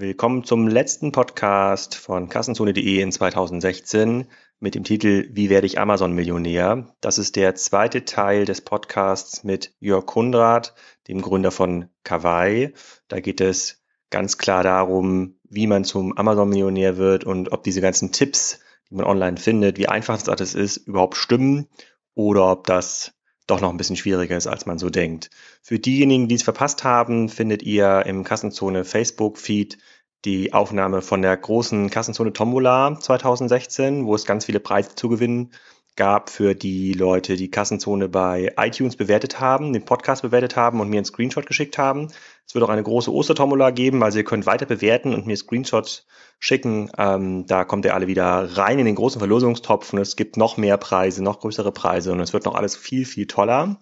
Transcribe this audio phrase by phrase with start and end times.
[0.00, 4.24] Willkommen zum letzten Podcast von Kassenzone.de in 2016
[4.58, 6.86] mit dem Titel Wie werde ich Amazon-Millionär?
[7.02, 10.74] Das ist der zweite Teil des Podcasts mit Jörg Kundrat,
[11.06, 12.72] dem Gründer von Kawaii.
[13.08, 18.10] Da geht es ganz klar darum, wie man zum Amazon-Millionär wird und ob diese ganzen
[18.10, 21.68] Tipps, die man online findet, wie einfach das alles ist, überhaupt stimmen
[22.14, 23.12] oder ob das
[23.50, 25.30] doch noch ein bisschen schwieriger ist, als man so denkt.
[25.62, 29.78] Für diejenigen, die es verpasst haben, findet ihr im Kassenzone Facebook-Feed
[30.24, 35.52] die Aufnahme von der großen Kassenzone Tombola 2016, wo es ganz viele Preise zu gewinnen
[35.96, 40.88] gab für die Leute, die Kassenzone bei iTunes bewertet haben, den Podcast bewertet haben und
[40.88, 42.08] mir einen Screenshot geschickt haben.
[42.46, 46.06] Es wird auch eine große Ostertombola geben, also ihr könnt weiter bewerten und mir Screenshots
[46.38, 46.90] schicken.
[46.96, 50.56] Ähm, da kommt ihr alle wieder rein in den großen Verlosungstopf und es gibt noch
[50.56, 53.80] mehr Preise, noch größere Preise und es wird noch alles viel, viel toller.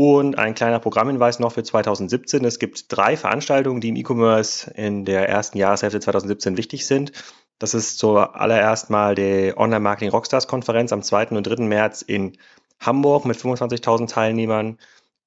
[0.00, 2.44] Und ein kleiner Programmhinweis noch für 2017.
[2.44, 7.10] Es gibt drei Veranstaltungen, die im E-Commerce in der ersten Jahreshälfte 2017 wichtig sind.
[7.58, 11.30] Das ist zuallererst mal die Online Marketing Rockstars Konferenz am 2.
[11.30, 11.64] und 3.
[11.64, 12.38] März in
[12.78, 14.78] Hamburg mit 25.000 Teilnehmern.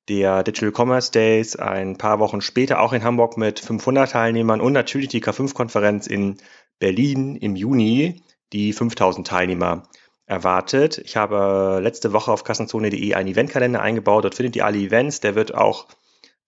[0.08, 4.72] Der Digital Commerce Days ein paar Wochen später auch in Hamburg mit 500 Teilnehmern und
[4.72, 6.38] natürlich die K5-Konferenz in
[6.80, 9.84] Berlin im Juni, die 5000 Teilnehmer
[10.26, 10.98] erwartet.
[11.00, 14.24] Ich habe letzte Woche auf kassenzone.de einen Eventkalender eingebaut.
[14.24, 15.20] Dort findet ihr alle Events.
[15.20, 15.88] Der wird auch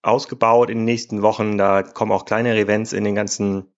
[0.02, 1.58] ausgebaut in den nächsten Wochen.
[1.58, 3.72] Da kommen auch kleinere Events in den ganzen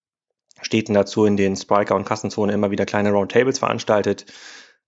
[0.61, 4.27] Städten dazu, in denen Spriker und Kassenzone immer wieder kleine Roundtables veranstaltet.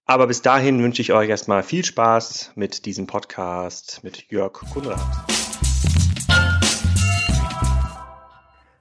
[0.05, 4.99] Aber bis dahin wünsche ich euch erstmal viel Spaß mit diesem Podcast mit Jörg Kunrad.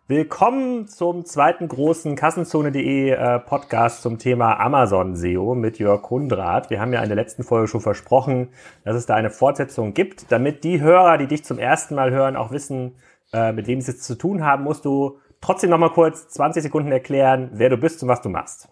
[0.09, 6.69] Willkommen zum zweiten großen Kassenzone.de äh, Podcast zum Thema Amazon SEO mit Jörg Kundrat.
[6.69, 8.47] Wir haben ja in der letzten Folge schon versprochen,
[8.85, 10.31] dass es da eine Fortsetzung gibt.
[10.31, 12.95] Damit die Hörer, die dich zum ersten Mal hören, auch wissen,
[13.33, 16.63] äh, mit wem sie es zu tun haben, musst du trotzdem noch mal kurz 20
[16.63, 18.69] Sekunden erklären, wer du bist und was du machst.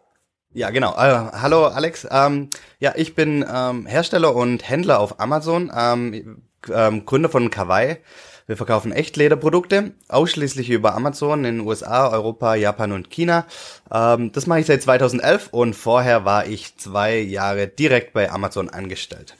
[0.53, 0.93] Ja, genau.
[0.93, 2.07] Uh, hallo Alex.
[2.09, 7.97] Ähm, ja, ich bin ähm, Hersteller und Händler auf Amazon, ähm, ähm, Gründer von Kawaii.
[8.47, 13.45] Wir verkaufen Echtlederprodukte, ausschließlich über Amazon in den USA, Europa, Japan und China.
[13.91, 18.69] Ähm, das mache ich seit 2011 und vorher war ich zwei Jahre direkt bei Amazon
[18.69, 19.35] angestellt.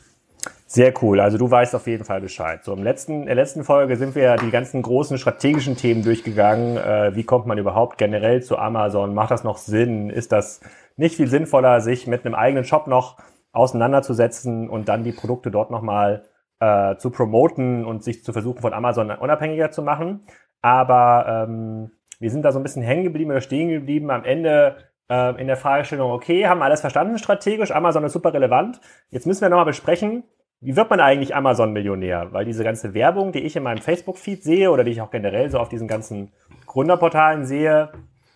[0.65, 1.19] Sehr cool.
[1.19, 2.63] Also du weißt auf jeden Fall Bescheid.
[2.63, 6.03] So im letzten, in der letzten Folge sind wir ja die ganzen großen strategischen Themen
[6.03, 6.77] durchgegangen.
[6.77, 9.13] Äh, wie kommt man überhaupt generell zu Amazon?
[9.13, 10.09] Macht das noch Sinn?
[10.09, 10.61] Ist das
[10.97, 13.17] nicht viel sinnvoller, sich mit einem eigenen Shop noch
[13.51, 16.23] auseinanderzusetzen und dann die Produkte dort nochmal
[16.65, 20.25] äh, zu promoten und sich zu versuchen, von Amazon unabhängiger zu machen.
[20.61, 24.77] Aber ähm, wir sind da so ein bisschen hängen geblieben oder stehen geblieben am Ende
[25.09, 28.81] äh, in der Fragestellung, okay, haben alles verstanden strategisch, Amazon ist super relevant.
[29.09, 30.23] Jetzt müssen wir nochmal besprechen,
[30.61, 32.31] wie wird man eigentlich Amazon-Millionär?
[32.31, 35.49] Weil diese ganze Werbung, die ich in meinem Facebook-Feed sehe oder die ich auch generell
[35.51, 36.31] so auf diesen ganzen
[36.65, 37.91] Gründerportalen sehe,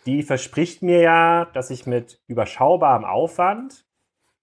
[0.06, 3.86] die verspricht mir ja, dass ich mit überschaubarem Aufwand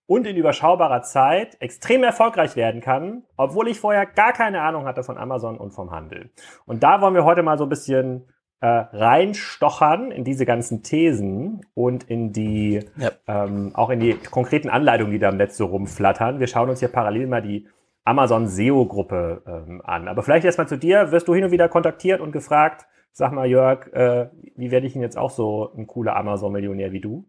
[0.07, 5.03] und in überschaubarer Zeit extrem erfolgreich werden kann, obwohl ich vorher gar keine Ahnung hatte
[5.03, 6.31] von Amazon und vom Handel.
[6.65, 8.29] Und da wollen wir heute mal so ein bisschen
[8.61, 13.11] äh, reinstochern in diese ganzen Thesen und in die ja.
[13.27, 16.41] ähm, auch in die konkreten Anleitungen, die da im Netz so rumflattern.
[16.41, 17.67] Wir schauen uns hier parallel mal die
[18.05, 20.09] Amazon SEO-Gruppe ähm, an.
[20.09, 21.11] Aber vielleicht erstmal zu dir.
[21.11, 24.93] Wirst du hin und wieder kontaktiert und gefragt, sag mal, Jörg, äh, wie werde ich
[24.93, 27.27] denn jetzt auch so ein cooler Amazon-Millionär wie du?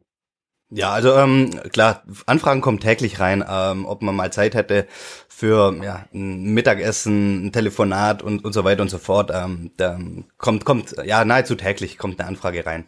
[0.70, 4.86] Ja, also ähm, klar, Anfragen kommen täglich rein, ähm, ob man mal Zeit hätte
[5.30, 9.32] für ja, ein Mittagessen, ein Telefonat und, und so weiter und so fort.
[9.34, 9.98] Ähm, da
[10.38, 12.86] kommt, kommt, ja, nahezu täglich kommt eine Anfrage rein.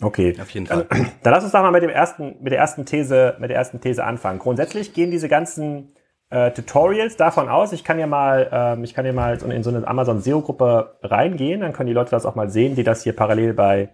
[0.00, 0.34] Okay.
[0.40, 0.86] Auf jeden Fall.
[0.88, 3.58] Dann, dann lass uns doch mal mit dem ersten, mit der ersten These, mit der
[3.58, 4.38] ersten These anfangen.
[4.38, 5.94] Grundsätzlich gehen diese ganzen
[6.30, 7.72] äh, Tutorials davon aus.
[7.72, 10.96] Ich kann ja mal, ähm, ich kann ja mal in so eine Amazon SEO Gruppe
[11.02, 11.60] reingehen.
[11.60, 13.90] Dann können die Leute das auch mal sehen, die das hier parallel bei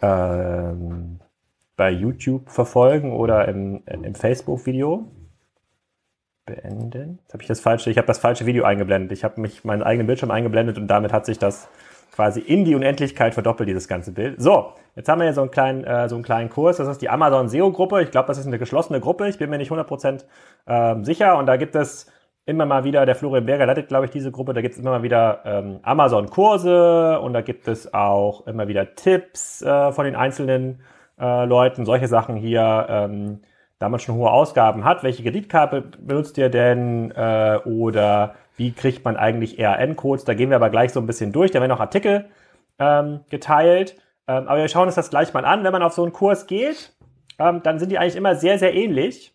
[0.00, 1.20] ähm,
[1.76, 5.08] bei YouTube verfolgen oder im, im Facebook-Video.
[6.44, 7.20] Beenden.
[7.22, 9.12] Jetzt habe ich das falsche, ich habe das falsche Video eingeblendet.
[9.12, 11.68] Ich habe mich meinen eigenen Bildschirm eingeblendet und damit hat sich das
[12.12, 14.40] quasi in die Unendlichkeit verdoppelt, dieses ganze Bild.
[14.40, 16.76] So, jetzt haben wir hier so einen kleinen, äh, so einen kleinen Kurs.
[16.76, 18.02] Das ist die Amazon SEO-Gruppe.
[18.02, 19.28] Ich glaube, das ist eine geschlossene Gruppe.
[19.28, 20.24] Ich bin mir nicht 100%
[20.66, 21.38] äh, sicher.
[21.38, 22.10] Und da gibt es
[22.44, 24.52] immer mal wieder, der Florian Berger leitet, glaube ich, diese Gruppe.
[24.52, 28.94] Da gibt es immer mal wieder ähm, Amazon-Kurse und da gibt es auch immer wieder
[28.94, 30.80] Tipps äh, von den einzelnen
[31.22, 33.40] äh, Leuten, solche Sachen hier, ähm,
[33.78, 39.04] da man schon hohe Ausgaben hat, welche Kreditkarte benutzt ihr denn äh, oder wie kriegt
[39.04, 40.24] man eigentlich ERN-Codes?
[40.24, 42.26] Da gehen wir aber gleich so ein bisschen durch, da werden auch Artikel
[42.78, 43.96] ähm, geteilt.
[44.28, 45.64] Ähm, aber wir schauen uns das gleich mal an.
[45.64, 46.92] Wenn man auf so einen Kurs geht,
[47.38, 49.34] ähm, dann sind die eigentlich immer sehr, sehr ähnlich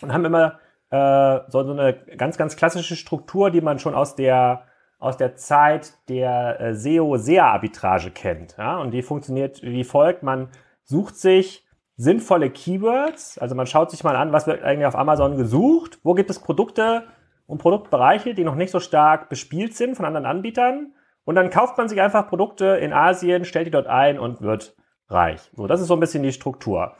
[0.00, 0.58] und haben immer
[0.90, 4.62] äh, so, so eine ganz, ganz klassische Struktur, die man schon aus der
[5.00, 8.56] aus der Zeit der äh, SEO-SEA-Arbitrage kennt.
[8.58, 8.78] Ja?
[8.78, 10.24] Und die funktioniert wie folgt.
[10.24, 10.48] Man
[10.88, 13.38] sucht sich sinnvolle Keywords.
[13.38, 15.98] Also man schaut sich mal an, was wird eigentlich auf Amazon gesucht.
[16.02, 17.04] Wo gibt es Produkte
[17.46, 20.94] und Produktbereiche, die noch nicht so stark bespielt sind von anderen Anbietern.
[21.24, 24.76] Und dann kauft man sich einfach Produkte in Asien, stellt die dort ein und wird
[25.08, 25.50] reich.
[25.54, 26.94] So, das ist so ein bisschen die Struktur.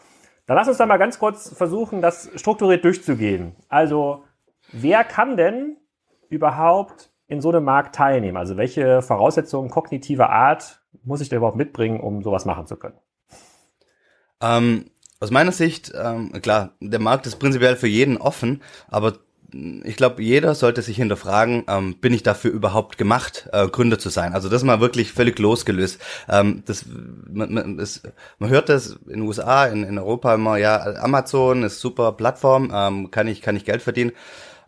[0.47, 3.57] Dann lass uns da mal ganz kurz versuchen, das strukturiert durchzugehen.
[3.69, 4.25] Also,
[4.73, 5.77] wer kann denn
[6.29, 8.37] überhaupt in so einem Markt teilnehmen?
[8.37, 12.99] Also, welche Voraussetzungen kognitiver Art muss ich da überhaupt mitbringen, um sowas machen zu können?
[14.41, 14.87] Ähm,
[15.21, 19.15] aus meiner Sicht, ähm, klar, der Markt ist prinzipiell für jeden offen, aber
[19.53, 24.11] ich glaube, jeder sollte sich hinterfragen, ähm, bin ich dafür überhaupt gemacht, äh, Gründer zu
[24.11, 24.35] sein?
[24.35, 26.01] Also das mal wirklich völlig losgelöst.
[26.29, 26.85] Ähm, das,
[27.31, 28.03] man, man, das,
[28.39, 32.71] man hört das in den USA, in, in Europa immer, ja, Amazon ist super Plattform,
[32.75, 34.13] ähm, kann ich kann ich Geld verdienen.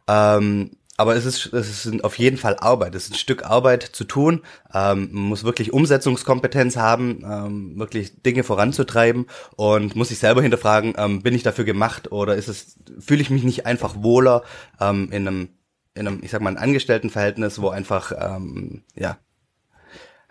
[0.08, 2.94] Ähm, aber es ist, es ist auf jeden Fall Arbeit.
[2.94, 4.42] Es ist ein Stück Arbeit zu tun.
[4.74, 9.24] Ähm, man muss wirklich Umsetzungskompetenz haben, ähm, wirklich Dinge voranzutreiben
[9.56, 13.30] und muss sich selber hinterfragen, ähm, bin ich dafür gemacht oder ist es, fühle ich
[13.30, 14.42] mich nicht einfach wohler
[14.78, 15.48] ähm, in einem,
[15.94, 19.16] in einem, ich sag mal, ein Angestelltenverhältnis, wo einfach, ähm, ja,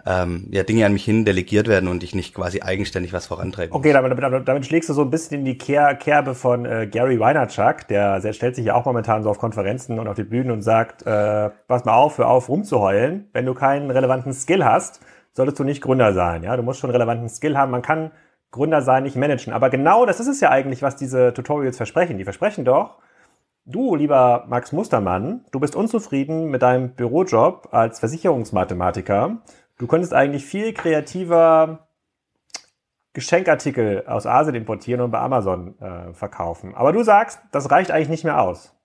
[0.05, 3.75] ähm, ja, Dinge an mich hin delegiert werden und ich nicht quasi eigenständig was vorantreiben
[3.75, 6.87] Okay, damit, damit, damit schlägst du so ein bisschen in die Ker Kerbe von äh,
[6.87, 10.23] Gary Weinerchuk, der, der stellt sich ja auch momentan so auf Konferenzen und auf die
[10.23, 13.29] Bühnen und sagt, äh, pass mal auf, hör auf rumzuheulen.
[13.33, 15.01] Wenn du keinen relevanten Skill hast,
[15.33, 16.43] solltest du nicht Gründer sein.
[16.43, 17.71] Ja, du musst schon relevanten Skill haben.
[17.71, 18.11] Man kann
[18.51, 19.53] Gründer sein, nicht managen.
[19.53, 22.17] Aber genau das ist es ja eigentlich, was diese Tutorials versprechen.
[22.17, 22.97] Die versprechen doch,
[23.71, 29.37] Du, lieber Max Mustermann, du bist unzufrieden mit deinem Bürojob als Versicherungsmathematiker
[29.79, 31.87] Du könntest eigentlich viel kreativer
[33.13, 36.75] Geschenkartikel aus Asien importieren und bei Amazon äh, verkaufen.
[36.75, 38.75] Aber du sagst, das reicht eigentlich nicht mehr aus.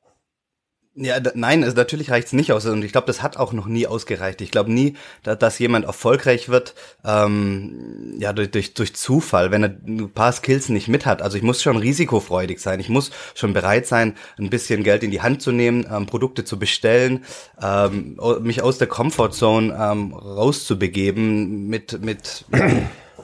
[0.96, 3.88] Ja, nein, also natürlich reicht's nicht aus und ich glaube, das hat auch noch nie
[3.88, 4.40] ausgereicht.
[4.40, 4.94] Ich glaube nie,
[5.24, 10.30] da, dass jemand erfolgreich wird, ähm, ja durch, durch durch Zufall, wenn er ein paar
[10.30, 11.20] Skills nicht mit hat.
[11.20, 12.78] Also ich muss schon risikofreudig sein.
[12.78, 16.44] Ich muss schon bereit sein, ein bisschen Geld in die Hand zu nehmen, ähm, Produkte
[16.44, 17.24] zu bestellen,
[17.60, 22.44] ähm, mich aus der Comfortzone ähm, rauszubegeben mit mit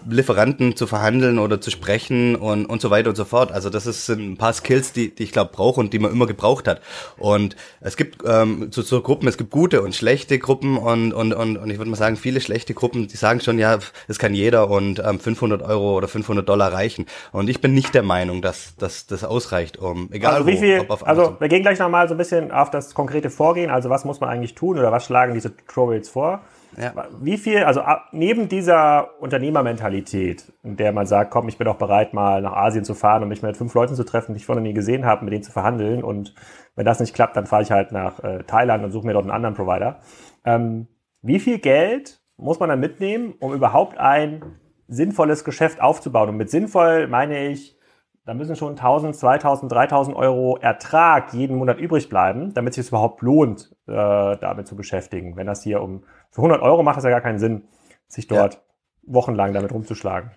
[0.09, 3.53] Lieferanten zu verhandeln oder zu sprechen und, und so weiter und so fort.
[3.53, 6.27] Also das ist ein paar Skills, die, die ich glaube brauche und die man immer
[6.27, 6.81] gebraucht hat.
[7.19, 11.33] Und es gibt ähm, zu, zu Gruppen, es gibt gute und schlechte Gruppen und, und,
[11.33, 14.35] und, und ich würde mal sagen, viele schlechte Gruppen, die sagen schon, ja, das kann
[14.35, 17.07] jeder und ähm, 500 Euro oder 500 Dollar reichen.
[17.33, 20.85] Und ich bin nicht der Meinung, dass, dass das ausreicht, um egal also wie viel,
[20.89, 23.71] wo, Also wir gehen gleich nochmal so ein bisschen auf das konkrete Vorgehen.
[23.71, 26.43] Also was muss man eigentlich tun oder was schlagen diese Tutorials vor?
[26.81, 26.95] Ja.
[27.21, 27.83] Wie viel, also
[28.13, 32.85] neben dieser Unternehmermentalität, in der man sagt, komm, ich bin auch bereit, mal nach Asien
[32.85, 35.25] zu fahren und mich mit fünf Leuten zu treffen, die ich vorher nie gesehen habe,
[35.25, 36.35] mit denen zu verhandeln und
[36.77, 39.25] wenn das nicht klappt, dann fahre ich halt nach äh, Thailand und suche mir dort
[39.25, 40.01] einen anderen Provider.
[40.45, 40.89] Ähm,
[41.23, 44.43] wie viel Geld muss man dann mitnehmen, um überhaupt ein
[44.89, 46.31] sinnvolles Geschäft aufzubauen?
[46.31, 47.77] Und mit sinnvoll meine ich,
[48.25, 52.89] da müssen schon 1000, 2000, 3000 Euro Ertrag jeden Monat übrig bleiben, damit es sich
[52.89, 55.37] überhaupt lohnt, äh, damit zu beschäftigen.
[55.37, 57.63] Wenn das hier um für 100 Euro macht es ja gar keinen Sinn,
[58.09, 58.61] sich dort ja.
[59.03, 60.33] wochenlang damit rumzuschlagen.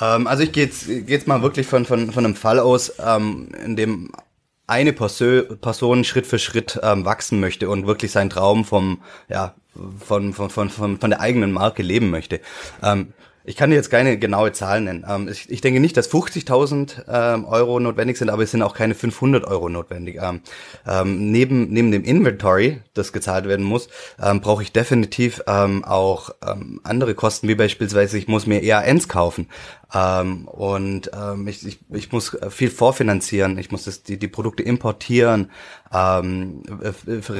[0.00, 2.94] Ähm, also ich gehe jetzt, geh jetzt mal wirklich von, von, von einem Fall aus,
[3.04, 4.12] ähm, in dem
[4.66, 9.54] eine Person Schritt für Schritt ähm, wachsen möchte und wirklich seinen Traum vom, ja,
[9.98, 12.40] von, von, von, von, von der eigenen Marke leben möchte.
[12.82, 13.12] Ähm,
[13.44, 15.04] ich kann dir jetzt keine genaue Zahl nennen.
[15.08, 18.74] Ähm, ich, ich, denke nicht, dass 50.000 ähm, Euro notwendig sind, aber es sind auch
[18.74, 20.18] keine 500 Euro notwendig.
[20.20, 20.40] Ähm,
[20.86, 23.88] ähm, neben, neben dem Inventory, das gezahlt werden muss,
[24.22, 26.30] ähm, brauche ich definitiv ähm, auch
[26.82, 29.48] andere Kosten, wie beispielsweise ich muss mir EANs kaufen.
[29.92, 31.10] und
[31.46, 35.50] ich, ich, ich muss viel vorfinanzieren, ich muss das, die, die Produkte importieren,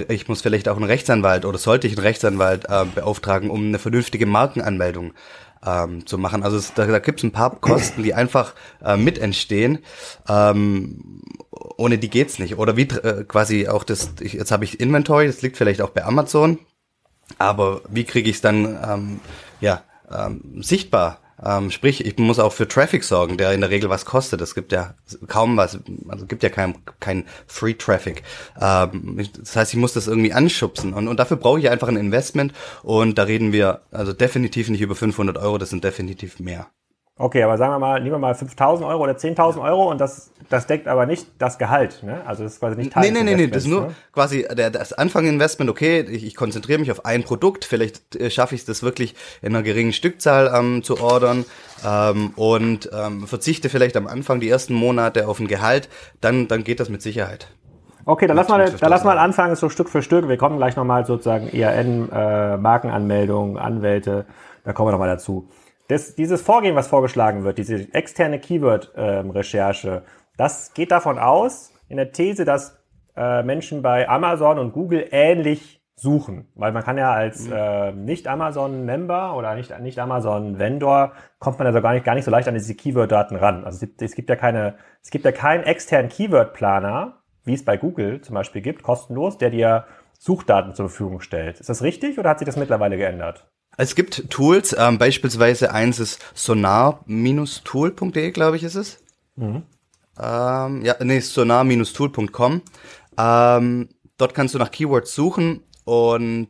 [0.08, 3.78] ich muss vielleicht auch einen Rechtsanwalt oder sollte ich einen Rechtsanwalt äh, beauftragen, um eine
[3.78, 5.12] vernünftige Markenanmeldung
[5.64, 6.42] ähm, zu machen.
[6.42, 8.54] Also es, da, da gibt es ein paar Kosten, die einfach
[8.84, 9.78] äh, mit entstehen.
[10.28, 12.58] Ähm, ohne die geht's nicht.
[12.58, 15.90] Oder wie äh, quasi auch das, ich, jetzt habe ich Inventory, das liegt vielleicht auch
[15.90, 16.58] bei Amazon,
[17.38, 19.20] aber wie kriege ich es dann ähm,
[19.60, 23.90] ja, ähm, sichtbar ähm, sprich, ich muss auch für Traffic sorgen, der in der Regel
[23.90, 24.40] was kostet.
[24.40, 24.94] Es gibt ja
[25.26, 28.22] kaum was, also gibt ja kein, kein Free Traffic.
[28.60, 31.96] Ähm, das heißt, ich muss das irgendwie anschubsen und, und dafür brauche ich einfach ein
[31.96, 36.68] Investment und da reden wir also definitiv nicht über 500 Euro, das sind definitiv mehr.
[37.18, 40.32] Okay, aber sagen wir mal, nehmen wir mal 5.000 Euro oder 10.000 Euro und das,
[40.48, 42.22] das deckt aber nicht das Gehalt, ne?
[42.26, 43.94] Also das ist quasi nicht Teil Nee, nee, nee, nee, das ist nur ne?
[44.12, 48.54] quasi der, das Anfanginvestment, okay, ich, ich konzentriere mich auf ein Produkt, vielleicht äh, schaffe
[48.54, 51.44] ich es das wirklich in einer geringen Stückzahl ähm, zu ordern
[51.86, 55.90] ähm, und ähm, verzichte vielleicht am Anfang die ersten Monate auf ein Gehalt,
[56.22, 57.48] dann, dann geht das mit Sicherheit.
[58.06, 60.28] Okay, dann lass mal, dann lass mal anfangen, so Stück für Stück.
[60.28, 64.24] Wir kommen gleich nochmal sozusagen IAN, äh, Markenanmeldung, Anwälte,
[64.64, 65.48] da kommen wir nochmal dazu.
[65.88, 70.02] Das, dieses Vorgehen, was vorgeschlagen wird, diese externe Keyword-Recherche,
[70.36, 72.82] das geht davon aus, in der These, dass
[73.16, 76.48] äh, Menschen bei Amazon und Google ähnlich suchen.
[76.54, 82.04] Weil man kann ja als äh, Nicht-Amazon-Member oder nicht, nicht kommt man also gar nicht,
[82.04, 83.64] gar nicht so leicht an diese Keyword-Daten ran.
[83.64, 87.64] Also es gibt, es gibt ja keine, es gibt ja keinen externen Keyword-Planer, wie es
[87.64, 89.84] bei Google zum Beispiel gibt, kostenlos, der dir
[90.18, 91.60] Suchdaten zur Verfügung stellt.
[91.60, 93.51] Ist das richtig oder hat sich das mittlerweile geändert?
[93.76, 98.98] Es gibt Tools, ähm, beispielsweise eins ist sonar-tool.de, glaube ich, ist es.
[99.36, 99.62] Mhm.
[100.20, 102.62] Ähm, ja, nee, sonar-tool.com.
[103.18, 103.88] Ähm,
[104.18, 106.48] dort kannst du nach Keywords suchen und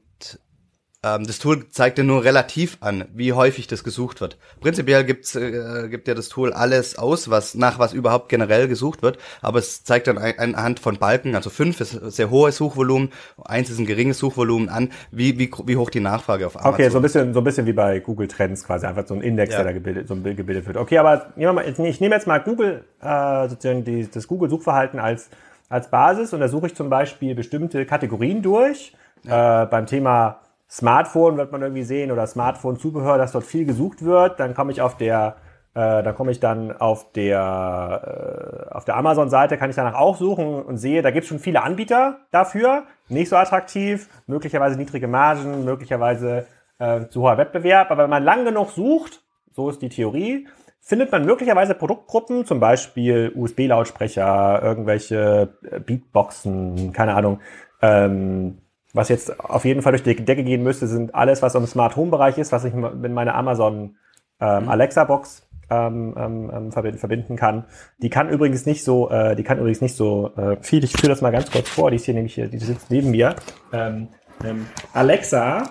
[1.04, 4.38] ähm, das Tool zeigt dir nur relativ an, wie häufig das gesucht wird.
[4.60, 9.02] Prinzipiell gibt's, äh, gibt dir das Tool alles aus, was nach was überhaupt generell gesucht
[9.02, 13.10] wird, aber es zeigt dann ein, anhand von Balken, also fünf ist sehr hohes Suchvolumen,
[13.44, 16.88] eins ist ein geringes Suchvolumen an, wie, wie, wie hoch die Nachfrage auf Amazon Okay,
[16.88, 19.52] so ein bisschen, so ein bisschen wie bei Google Trends quasi, einfach so ein Index,
[19.52, 19.58] ja.
[19.58, 20.76] der da gebildet, so gebildet wird.
[20.76, 25.30] Okay, aber ich nehme jetzt mal Google, äh, sozusagen die, das Google-Suchverhalten als,
[25.68, 28.92] als Basis und da suche ich zum Beispiel bestimmte Kategorien durch.
[29.24, 29.62] Ja.
[29.62, 30.41] Äh, beim Thema
[30.72, 34.40] Smartphone wird man irgendwie sehen oder Smartphone-Zubehör, dass dort viel gesucht wird.
[34.40, 35.36] Dann komme ich auf der,
[35.74, 40.16] äh, dann komme ich dann auf der, äh, auf der Amazon-Seite, kann ich danach auch
[40.16, 42.84] suchen und sehe, da gibt es schon viele Anbieter dafür.
[43.10, 46.46] Nicht so attraktiv, möglicherweise niedrige Margen, möglicherweise
[46.78, 47.90] äh, zu hoher Wettbewerb.
[47.90, 50.48] Aber wenn man lang genug sucht, so ist die Theorie,
[50.80, 55.52] findet man möglicherweise Produktgruppen, zum Beispiel USB-Lautsprecher, irgendwelche
[55.84, 57.40] Beatboxen, keine Ahnung,
[57.82, 58.61] ähm,
[58.92, 61.96] was jetzt auf jeden Fall durch die Decke gehen müsste, sind alles, was im Smart
[61.96, 63.96] Home Bereich ist, was ich mit meiner Amazon
[64.40, 64.68] ähm, mhm.
[64.68, 67.64] Alexa Box ähm, ähm, ähm verbinden, verbinden kann.
[67.98, 70.84] Die kann übrigens nicht so, äh, die kann übrigens nicht so äh, viel.
[70.84, 71.90] Ich führe das mal ganz kurz vor.
[71.90, 73.36] Die ist hier nämlich hier, die sitzt neben mir.
[73.72, 74.08] Ähm,
[74.44, 75.62] ähm, Alexa,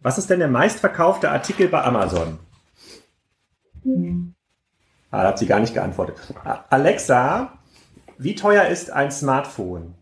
[0.00, 2.38] was ist denn der meistverkaufte Artikel bei Amazon?
[3.84, 4.34] Mhm.
[5.10, 6.16] Ah, da hat sie gar nicht geantwortet.
[6.70, 7.52] Alexa,
[8.18, 9.94] wie teuer ist ein Smartphone?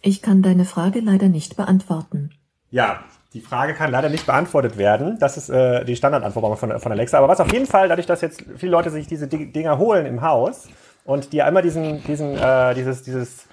[0.00, 2.30] Ich kann deine Frage leider nicht beantworten.
[2.70, 5.18] Ja, die Frage kann leider nicht beantwortet werden.
[5.18, 7.18] Das ist äh, die Standardantwort von, von Alexa.
[7.18, 10.22] Aber was auf jeden Fall, dadurch, dass jetzt viele Leute sich diese Dinger holen im
[10.22, 10.68] Haus
[11.04, 13.46] und die immer diesen, diesen, äh, dieses, dieses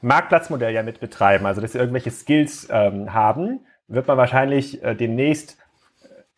[0.00, 4.94] Marktplatzmodell ja mit betreiben, also dass sie irgendwelche Skills ähm, haben, wird man wahrscheinlich äh,
[4.94, 5.56] demnächst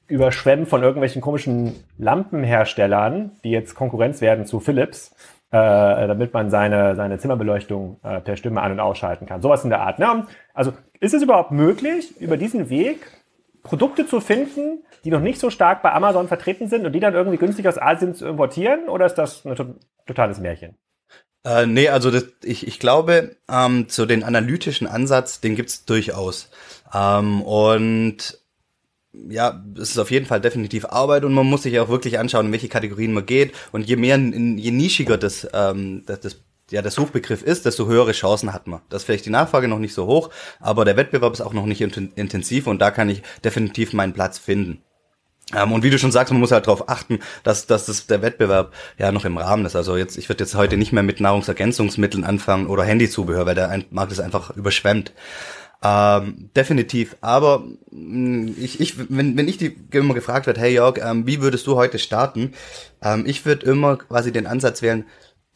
[0.07, 5.15] überschwemmen von irgendwelchen komischen Lampenherstellern, die jetzt Konkurrenz werden zu Philips,
[5.55, 9.41] äh, damit man seine, seine Zimmerbeleuchtung äh, per Stimme an- und ausschalten kann.
[9.41, 10.01] Sowas in der Art.
[10.01, 10.27] Ne?
[10.53, 13.07] Also ist es überhaupt möglich, über diesen Weg
[13.63, 17.15] Produkte zu finden, die noch nicht so stark bei Amazon vertreten sind und die dann
[17.15, 18.89] irgendwie günstig aus Asien zu importieren?
[18.89, 19.55] Oder ist das ein
[20.07, 20.77] totales Märchen?
[21.45, 26.51] Äh, nee, also das, ich, ich glaube, ähm, so den analytischen Ansatz, den gibt's durchaus.
[26.93, 28.41] Ähm, und
[29.29, 32.47] ja, es ist auf jeden Fall definitiv Arbeit und man muss sich auch wirklich anschauen,
[32.47, 33.53] in welche Kategorien man geht.
[33.73, 36.37] Und je mehr, je nischiger das, ähm, das, das
[36.71, 38.81] ja, der Suchbegriff ist, desto höhere Chancen hat man.
[38.89, 40.31] Das ist vielleicht die Nachfrage noch nicht so hoch,
[40.61, 44.39] aber der Wettbewerb ist auch noch nicht intensiv und da kann ich definitiv meinen Platz
[44.39, 44.83] finden.
[45.55, 48.23] Ähm, und wie du schon sagst, man muss halt darauf achten, dass, dass das, der
[48.23, 49.77] Wettbewerb ja noch im Rahmen ist.
[49.77, 53.83] Also jetzt, ich würde jetzt heute nicht mehr mit Nahrungsergänzungsmitteln anfangen oder Handyzubehör, weil der
[53.91, 55.13] Markt ist einfach überschwemmt.
[55.85, 57.17] Ähm, definitiv.
[57.21, 61.43] Aber mm, ich, ich, wenn, wenn ich die immer gefragt wird, hey Jörg, ähm, wie
[61.43, 62.55] würdest du heute starten?
[63.03, 65.05] Ähm, ich würde immer quasi den Ansatz wählen,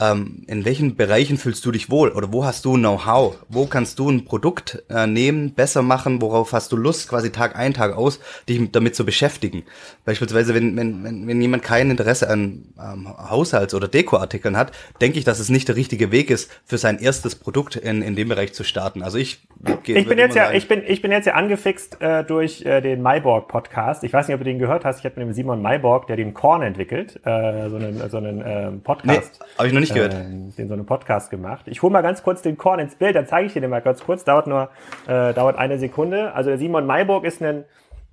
[0.00, 3.36] ähm, in welchen Bereichen fühlst du dich wohl oder wo hast du Know-how?
[3.48, 6.22] Wo kannst du ein Produkt äh, nehmen, besser machen?
[6.22, 9.64] Worauf hast du Lust, quasi Tag ein, Tag aus, dich damit zu beschäftigen?
[10.04, 15.18] Beispielsweise, wenn, wenn, wenn, wenn jemand kein Interesse an ähm, Haushalts- oder Dekoartikeln hat, denke
[15.18, 18.28] ich, dass es nicht der richtige Weg ist, für sein erstes Produkt in, in dem
[18.28, 19.02] Bereich zu starten.
[19.02, 19.40] Also ich
[19.84, 22.80] ich bin jetzt ja, sagen, ich bin, ich bin jetzt ja angefixt äh, durch äh,
[22.80, 24.04] den Mayborg Podcast.
[24.04, 25.00] Ich weiß nicht, ob du den gehört hast.
[25.00, 28.42] Ich habe mit dem Simon Mayborg, der den Korn entwickelt, äh, so einen, so einen
[28.46, 29.40] ähm, Podcast.
[29.40, 30.14] Nee, habe ich noch nicht gehört.
[30.14, 31.66] Äh, den so einen Podcast gemacht.
[31.66, 33.82] Ich hole mal ganz kurz den Korn ins Bild, dann zeige ich dir den mal
[33.82, 34.24] ganz kurz.
[34.24, 34.70] Dauert nur,
[35.06, 36.32] äh, dauert eine Sekunde.
[36.34, 37.64] Also der Simon Mayborg ist ein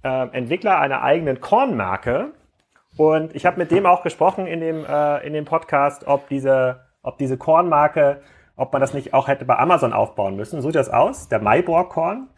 [0.03, 2.31] äh, Entwickler einer eigenen Kornmarke.
[2.97, 6.81] Und ich habe mit dem auch gesprochen in dem, äh, in dem Podcast, ob diese,
[7.03, 8.21] ob diese Kornmarke
[8.55, 10.61] ob man das nicht auch hätte bei Amazon aufbauen müssen.
[10.61, 12.29] So sieht das aus, der Maiborg-Korn.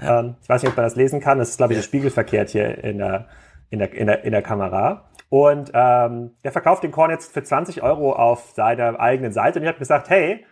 [0.00, 1.38] Ähm, ich weiß nicht, ob man das lesen kann.
[1.38, 3.26] Das ist, glaube ich, spiegelverkehrt hier in der,
[3.70, 5.04] in der, in der, in der Kamera.
[5.34, 9.58] Und ähm, der verkauft den Korn jetzt für 20 Euro auf seiner eigenen Seite.
[9.58, 10.46] Und ich habe gesagt, hey,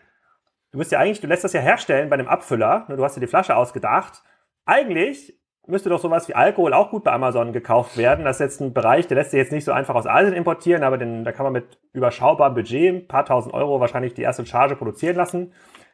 [0.72, 2.86] du bist ja eigentlich, du lässt das ja herstellen bei einem Abfüller.
[2.88, 4.24] Du hast dir die Flasche ausgedacht.
[4.66, 8.24] Eigentlich müsste doch sowas wie Alkohol auch gut bei Amazon gekauft werden.
[8.24, 10.82] Das ist jetzt ein Bereich, der lässt sich jetzt nicht so einfach aus Asien importieren,
[10.82, 14.44] aber den, da kann man mit überschaubarem Budget, ein paar tausend Euro, wahrscheinlich die erste
[14.44, 15.52] Charge produzieren lassen.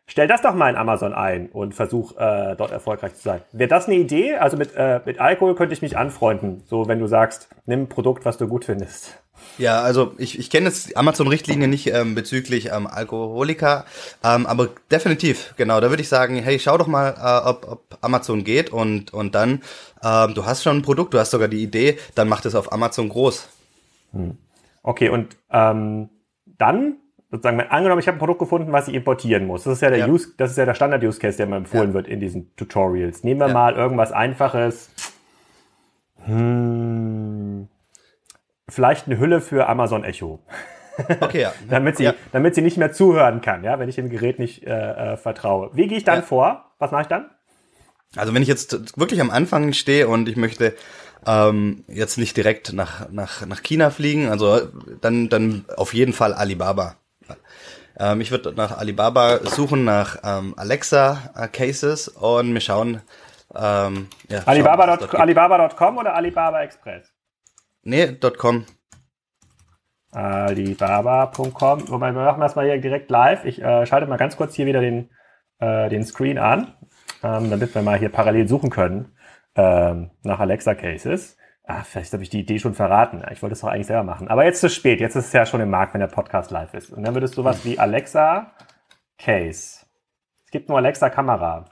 [0.09, 3.43] Stell das doch mal in Amazon ein und versuch äh, dort erfolgreich zu sein.
[3.53, 4.35] Wäre das eine Idee?
[4.35, 7.88] Also mit, äh, mit Alkohol könnte ich mich anfreunden, so wenn du sagst, nimm ein
[7.88, 9.21] Produkt, was du gut findest.
[9.57, 13.85] Ja, also ich, ich kenne jetzt Amazon-Richtlinie nicht ähm, bezüglich ähm, Alkoholiker,
[14.25, 17.99] ähm, aber definitiv, genau, da würde ich sagen, hey, schau doch mal, äh, ob, ob
[18.00, 19.62] Amazon geht und, und dann,
[20.03, 22.73] ähm, du hast schon ein Produkt, du hast sogar die Idee, dann mach das auf
[22.73, 23.49] Amazon groß.
[24.12, 24.38] Hm.
[24.83, 26.09] Okay, und ähm,
[26.47, 26.97] dann
[27.30, 29.64] sozusagen, angenommen, ich habe ein Produkt gefunden, was ich importieren muss.
[29.64, 30.08] Das ist ja der ja.
[30.08, 31.94] Use, das ist ja der Standard-Use-Case, der mir empfohlen ja.
[31.94, 33.25] wird in diesen Tutorials.
[33.25, 33.54] Nehmen wir ja.
[33.54, 34.90] mal irgendwas Einfaches.
[36.25, 37.68] Hm,
[38.68, 40.40] vielleicht eine Hülle für Amazon Echo.
[41.20, 41.52] Okay, ja.
[41.70, 45.12] damit sie, damit sie nicht mehr zuhören kann, ja, wenn ich dem Gerät nicht äh,
[45.12, 45.70] äh, vertraue.
[45.73, 46.73] Wie gehe ich dann vor?
[46.80, 47.30] Was mache ich dann?
[48.16, 50.75] Also wenn ich jetzt wirklich am Anfang stehe und ich möchte
[51.25, 54.61] ähm, jetzt nicht direkt nach, nach, nach China fliegen, also
[55.00, 56.97] dann, dann auf jeden Fall Alibaba.
[57.99, 63.02] Ähm, ich würde nach Alibaba suchen, nach ähm, Alexa äh, Cases und wir schauen.
[63.55, 67.12] Ähm, ja, Alibaba.com Alibaba oder Alibaba Express?
[67.83, 68.67] Nee, .com.
[70.12, 71.88] Alibaba.com.
[71.88, 73.45] Wobei wir machen das mal hier direkt live.
[73.45, 75.11] Ich äh, schalte mal ganz kurz hier wieder den,
[75.59, 76.75] äh, den Screen an,
[77.23, 79.17] ähm, damit wir mal hier parallel suchen können
[79.55, 81.37] ähm, nach Alexa Cases.
[81.70, 83.22] Ah, vielleicht habe ich die Idee schon verraten.
[83.30, 84.28] Ich wollte es doch eigentlich selber machen.
[84.28, 85.00] Aber jetzt ist es spät.
[85.00, 86.90] Jetzt ist es ja schon im Markt, wenn der Podcast live ist.
[86.90, 88.52] Und dann wird es sowas wie Alexa
[89.18, 89.84] Case.
[90.46, 91.66] Es gibt nur Alexa Kamera.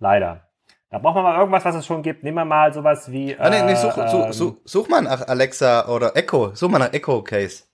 [0.00, 0.46] Leider.
[0.90, 2.24] Da braucht man mal irgendwas, was es schon gibt.
[2.24, 3.32] Nehmen wir mal sowas wie.
[3.32, 6.54] Äh, ah, nee, nee, such, such, such, such mal nach Alexa oder Echo.
[6.54, 7.64] Such mal nach Echo Case.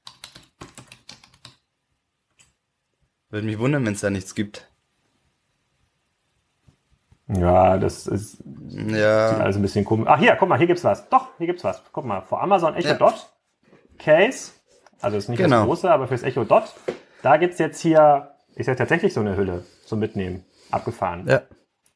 [3.31, 4.71] Würde mich wundern, wenn es da nichts gibt.
[7.39, 9.29] Ja, das ist ja.
[9.29, 10.07] sieht alles ein bisschen komisch.
[10.09, 11.09] Ach hier, guck mal, hier gibt's was.
[11.09, 11.83] Doch, hier gibt's was.
[11.93, 12.95] Guck mal, vor Amazon Echo ja.
[12.95, 13.31] Dot
[13.99, 14.53] Case,
[15.01, 15.59] also ist nicht genau.
[15.59, 16.75] das große, aber fürs Echo Dot,
[17.23, 21.27] da gibt's jetzt hier, ist ja tatsächlich so eine Hülle zum Mitnehmen, abgefahren.
[21.29, 21.43] Ja.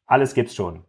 [0.06, 0.84] Alles gibt's schon.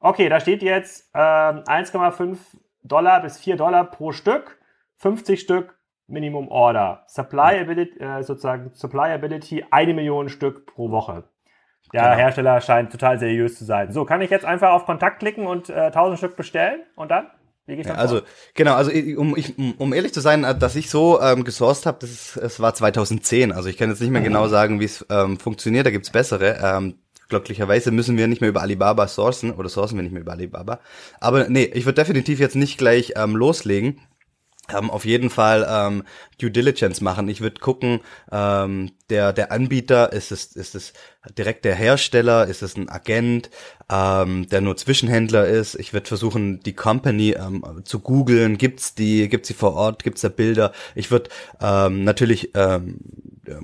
[0.00, 2.38] Okay, da steht jetzt äh, 1,5
[2.82, 4.58] Dollar bis 4 Dollar pro Stück,
[4.96, 7.04] 50 Stück Minimum Order.
[7.06, 11.24] Supply Ability, äh, sozusagen Supply Ability, eine Million Stück pro Woche.
[11.92, 12.16] Der genau.
[12.16, 13.92] Hersteller scheint total seriös zu sein.
[13.92, 17.28] So, kann ich jetzt einfach auf Kontakt klicken und äh, 1000 Stück bestellen und dann?
[17.66, 18.22] Wie gehe ich ja, also
[18.54, 22.10] genau, also um, ich, um ehrlich zu sein, dass ich so ähm, gesourced habe, das
[22.10, 23.52] ist, es war 2010.
[23.52, 24.26] Also ich kann jetzt nicht mehr mhm.
[24.26, 25.84] genau sagen, wie es ähm, funktioniert.
[25.84, 26.58] Da gibt's bessere.
[26.62, 26.94] Ähm,
[27.28, 30.80] glücklicherweise müssen wir nicht mehr über Alibaba sourcen oder sourcen wir nicht mehr über Alibaba.
[31.20, 34.00] Aber nee, ich würde definitiv jetzt nicht gleich ähm, loslegen
[34.74, 36.04] ähm, auf jeden Fall ähm,
[36.40, 37.28] Due Diligence machen.
[37.28, 38.00] Ich würde gucken,
[38.30, 40.92] ähm, der der Anbieter ist es ist es
[41.36, 43.50] direkt der Hersteller, ist es ein Agent,
[43.90, 45.74] ähm, der nur Zwischenhändler ist.
[45.74, 48.58] Ich würde versuchen, die Company ähm, zu googeln.
[48.58, 49.28] Gibt's die?
[49.28, 50.04] Gibt's sie vor Ort?
[50.04, 50.72] Gibt's da Bilder?
[50.94, 52.98] Ich würde ähm, natürlich ähm,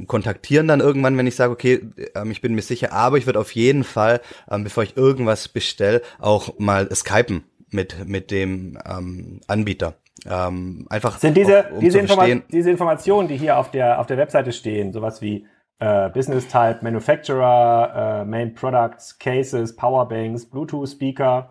[0.06, 1.80] kontaktieren dann irgendwann, wenn ich sage, okay,
[2.14, 2.92] ähm, ich bin mir sicher.
[2.92, 8.08] Aber ich würde auf jeden Fall, ähm, bevor ich irgendwas bestelle, auch mal skypen mit
[8.08, 9.96] mit dem ähm, Anbieter.
[10.27, 14.16] Ähm, einfach sind diese, um diese, Informa diese Informationen, die hier auf der, auf der
[14.16, 15.46] Webseite stehen, sowas wie
[15.81, 21.50] äh, Business Type, Manufacturer, äh, Main Products, Cases, Powerbanks, Bluetooth Speaker,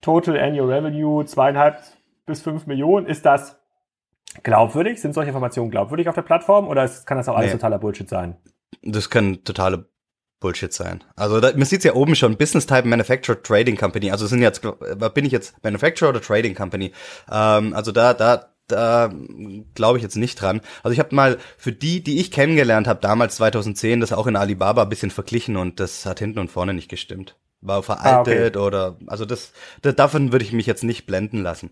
[0.00, 1.76] Total Annual Revenue, zweieinhalb
[2.26, 3.60] bis fünf Millionen, ist das
[4.42, 5.00] glaubwürdig?
[5.00, 7.58] Sind solche Informationen glaubwürdig auf der Plattform oder ist, kann das auch alles nee.
[7.58, 8.36] totaler Bullshit sein?
[8.82, 9.88] Das kann totale
[10.42, 11.02] Bullshit sein.
[11.16, 14.10] Also da, man sieht ja oben schon Business Type Manufacturer Trading Company.
[14.10, 14.60] Also sind jetzt
[15.14, 16.92] bin ich jetzt Manufacturer oder Trading Company?
[17.30, 19.10] Ähm, also da da da
[19.74, 20.60] glaube ich jetzt nicht dran.
[20.82, 24.36] Also ich habe mal für die, die ich kennengelernt habe damals 2010, das auch in
[24.36, 27.36] Alibaba ein bisschen verglichen und das hat hinten und vorne nicht gestimmt.
[27.60, 28.66] War veraltet ah, okay.
[28.66, 29.52] oder also das,
[29.82, 31.70] das davon würde ich mich jetzt nicht blenden lassen.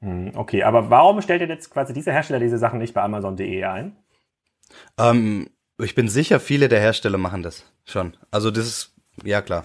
[0.00, 3.64] Hm, okay, aber warum stellt ihr jetzt quasi dieser Hersteller diese Sachen nicht bei Amazon.de
[3.64, 3.96] ein?
[4.98, 8.16] Ähm, ich bin sicher, viele der Hersteller machen das schon.
[8.30, 9.62] Also das ist, ja klar.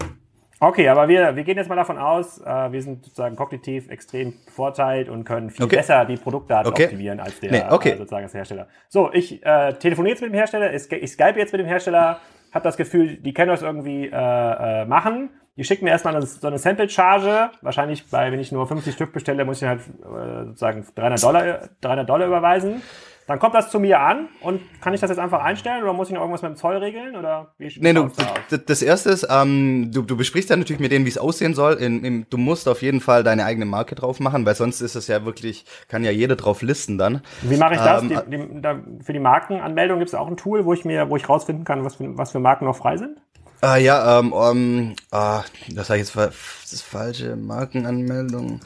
[0.60, 4.34] Okay, aber wir, wir gehen jetzt mal davon aus, äh, wir sind sozusagen kognitiv extrem
[4.46, 5.76] bevorteilt und können viel okay.
[5.76, 6.84] besser die Produktdaten okay.
[6.84, 7.90] optimieren als der nee, okay.
[7.90, 8.68] äh, sozusagen als Hersteller.
[8.88, 12.20] So, ich äh, telefoniere jetzt mit dem Hersteller, ich, ich Skype jetzt mit dem Hersteller,
[12.52, 15.30] habe das Gefühl, die können das irgendwie äh, äh, machen.
[15.56, 17.50] Die schicken mir erstmal eine, so eine Sample-Charge.
[17.62, 21.68] Wahrscheinlich bei, wenn ich nur 50 Stück bestelle, muss ich halt äh, sozusagen 300 Dollar,
[21.80, 22.82] 300 Dollar überweisen.
[23.26, 26.08] Dann kommt das zu mir an und kann ich das jetzt einfach einstellen oder muss
[26.08, 28.10] ich noch irgendwas mit dem Zoll regeln oder wie Nee, du,
[28.50, 31.54] das, das erste ist, ähm, du, du besprichst ja natürlich mit denen, wie es aussehen
[31.54, 31.74] soll.
[31.74, 34.96] In, in, du musst auf jeden Fall deine eigene Marke drauf machen, weil sonst ist
[34.96, 37.22] es ja wirklich, kann ja jeder drauf listen dann.
[37.42, 38.02] Wie mache ich das?
[38.02, 41.08] Ähm, die, die, da, für die Markenanmeldung gibt es auch ein Tool, wo ich mir,
[41.08, 43.18] wo ich rausfinden kann, was für, was für Marken noch frei sind?
[43.60, 48.60] Ah ja, ähm, um, ah, das sage ich jetzt das ist falsche Markenanmeldung.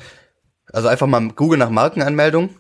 [0.73, 2.51] Also einfach mal Google nach Markenanmeldung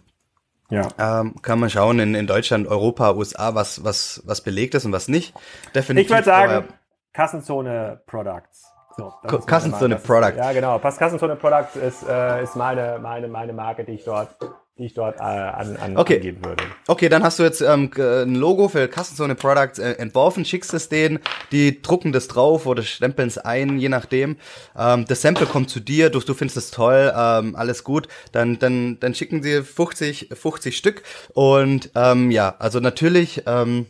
[0.70, 0.88] ja.
[0.98, 4.92] Ähm, kann man schauen in, in Deutschland, Europa, USA, was, was, was belegt ist und
[4.92, 5.34] was nicht.
[5.74, 6.10] Definitiv.
[6.10, 6.68] Ich würde sagen,
[7.12, 8.66] Kassenzone Products.
[8.96, 9.12] So,
[9.46, 10.38] Kassenzone Products.
[10.38, 10.78] Ja, genau.
[10.78, 14.36] Kassenzone Products ist, äh, ist meine, meine, meine Marke, die ich dort
[14.78, 16.16] die ich dort äh, an, an okay.
[16.16, 16.64] angeben würde.
[16.86, 20.90] Okay, dann hast du jetzt ähm, ein Logo für Kassenzone Products äh, entworfen, schickst es
[20.90, 21.18] denen,
[21.50, 24.36] die drucken das drauf oder stempeln es ein, je nachdem.
[24.76, 28.58] Ähm, das Sample kommt zu dir, du, du findest es toll, ähm, alles gut, dann,
[28.58, 33.86] dann, dann schicken sie 50, 50 Stück und ähm, ja, also natürlich ähm,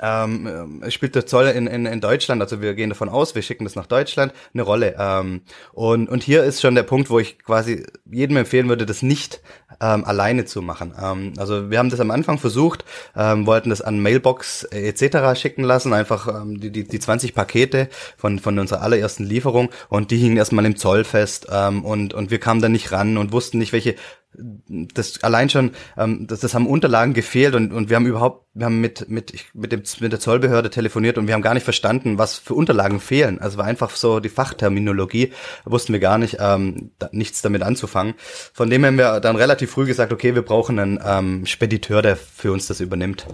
[0.00, 3.64] ähm, spielt der Zoll in, in, in Deutschland, also wir gehen davon aus, wir schicken
[3.64, 4.96] das nach Deutschland, eine Rolle.
[4.98, 9.02] Ähm, und, und hier ist schon der Punkt, wo ich quasi jedem empfehlen würde, das
[9.02, 9.40] nicht
[9.80, 10.94] ähm, alleine zu machen.
[11.00, 12.84] Ähm, also wir haben das am Anfang versucht,
[13.16, 15.38] ähm, wollten das an Mailbox etc.
[15.38, 20.10] schicken lassen, einfach ähm, die, die, die 20 Pakete von, von unserer allerersten Lieferung und
[20.10, 23.32] die hingen erstmal im Zoll fest ähm, und, und wir kamen da nicht ran und
[23.32, 23.94] wussten nicht, welche
[24.34, 28.66] das allein schon, ähm, das, das haben Unterlagen gefehlt und, und wir haben überhaupt, wir
[28.66, 32.18] haben mit, mit, mit, dem, mit der Zollbehörde telefoniert und wir haben gar nicht verstanden,
[32.18, 33.40] was für Unterlagen fehlen.
[33.40, 35.32] Also war einfach so die Fachterminologie,
[35.64, 38.14] wussten wir gar nicht, ähm, da, nichts damit anzufangen.
[38.18, 42.16] Von dem haben wir dann relativ früh gesagt, okay, wir brauchen einen ähm, Spediteur, der
[42.16, 43.26] für uns das übernimmt.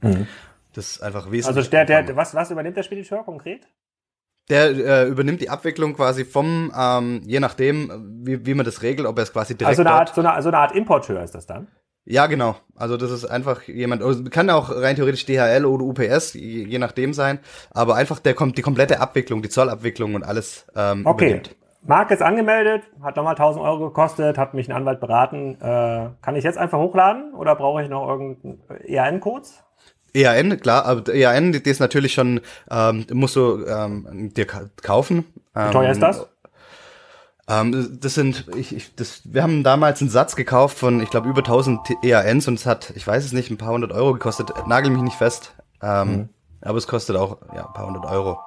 [0.00, 0.26] Mhm.
[0.72, 1.56] Das ist einfach wesentlich.
[1.56, 3.66] Also der, der, was, was übernimmt der Spediteur konkret?
[4.50, 9.08] Der äh, übernimmt die Abwicklung quasi vom, ähm, je nachdem, wie, wie man das regelt,
[9.08, 9.78] ob er es quasi direkt.
[9.78, 11.68] Also eine Art, so eine, so eine Art Importeur ist das dann?
[12.04, 12.56] Ja, genau.
[12.76, 16.78] Also das ist einfach jemand, also kann auch rein theoretisch DHL oder UPS, je, je
[16.78, 17.38] nachdem sein,
[17.70, 21.24] aber einfach der kommt die komplette Abwicklung, die Zollabwicklung und alles ähm, okay.
[21.24, 21.56] übernimmt.
[21.86, 25.58] Marke ist angemeldet, hat nochmal 1000 Euro gekostet, hat mich ein Anwalt beraten.
[25.60, 29.63] Äh, kann ich jetzt einfach hochladen oder brauche ich noch irgendeinen ERN-Codes?
[30.14, 35.24] EAN, klar, aber EAN, die, ist natürlich schon, ähm, musst du ähm, dir kaufen.
[35.54, 36.26] Ähm, Wie teuer ist das?
[37.46, 41.28] Ähm, das sind, ich, ich, das, wir haben damals einen Satz gekauft von, ich glaube,
[41.28, 44.52] über 1000 EANs und es hat, ich weiß es nicht, ein paar hundert Euro gekostet.
[44.66, 45.54] Nagel mich nicht fest.
[45.82, 46.28] Ähm, mhm.
[46.62, 48.38] Aber es kostet auch ja, ein paar hundert Euro.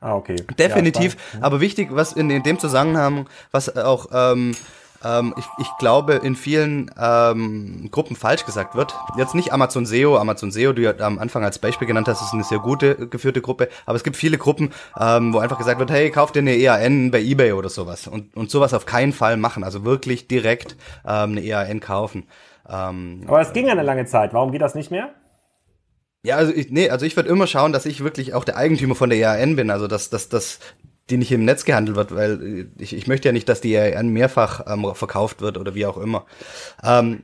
[0.00, 0.36] Ah, okay.
[0.58, 1.16] Definitiv.
[1.34, 4.54] Ja, aber wichtig, was in, in dem Zusammenhang, was auch ähm,
[5.04, 8.94] ähm, ich, ich glaube, in vielen ähm, Gruppen falsch gesagt wird.
[9.16, 12.44] Jetzt nicht Amazon SEO, Amazon SEO, du am Anfang als Beispiel genannt hast, ist eine
[12.44, 16.10] sehr gute geführte Gruppe, aber es gibt viele Gruppen, ähm, wo einfach gesagt wird, hey,
[16.10, 19.64] kauf dir eine EAN bei Ebay oder sowas und, und sowas auf keinen Fall machen,
[19.64, 22.26] also wirklich direkt ähm, eine EAN kaufen.
[22.68, 25.10] Ähm, aber es ging ja eine lange Zeit, warum geht das nicht mehr?
[26.24, 28.94] Ja, also ich, nee, also ich würde immer schauen, dass ich wirklich auch der Eigentümer
[28.94, 30.58] von der EAN bin, also dass, dass, dass
[31.10, 33.72] die nicht im Netz gehandelt wird, weil ich, ich möchte ja nicht, dass die
[34.12, 36.26] mehrfach ähm, verkauft wird oder wie auch immer.
[36.82, 37.22] Ähm,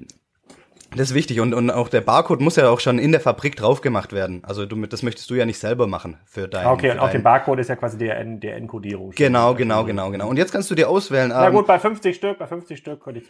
[0.97, 3.57] das ist wichtig und, und auch der Barcode muss ja auch schon in der Fabrik
[3.57, 4.43] drauf gemacht werden.
[4.45, 6.67] Also du, das möchtest du ja nicht selber machen für dein.
[6.67, 9.11] Okay, und auch der Barcode ist ja quasi der, der Endkodierung.
[9.11, 10.29] Genau, genau, genau, genau.
[10.29, 11.29] Und jetzt kannst du dir auswählen.
[11.29, 13.29] Na ähm, gut, bei 50 Stück, bei 50 Stück könnte ich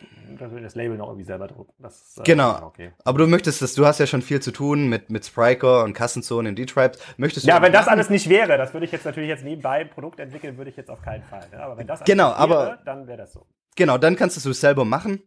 [0.62, 1.72] das Label noch irgendwie selber drucken.
[1.78, 2.66] Das, äh, genau.
[2.66, 2.92] Okay.
[3.04, 5.94] Aber du möchtest das, du hast ja schon viel zu tun mit, mit Spriker und
[5.94, 6.98] Kassenzone in D-Tribes.
[7.16, 9.80] Möchtest du Ja, wenn das alles nicht wäre, das würde ich jetzt natürlich jetzt nebenbei
[9.80, 11.46] ein Produkt entwickeln, würde ich jetzt auf keinen Fall.
[11.52, 13.46] Ja, aber wenn das alles genau, wäre, aber, dann wäre das so.
[13.76, 15.22] Genau, dann kannst du es selber machen.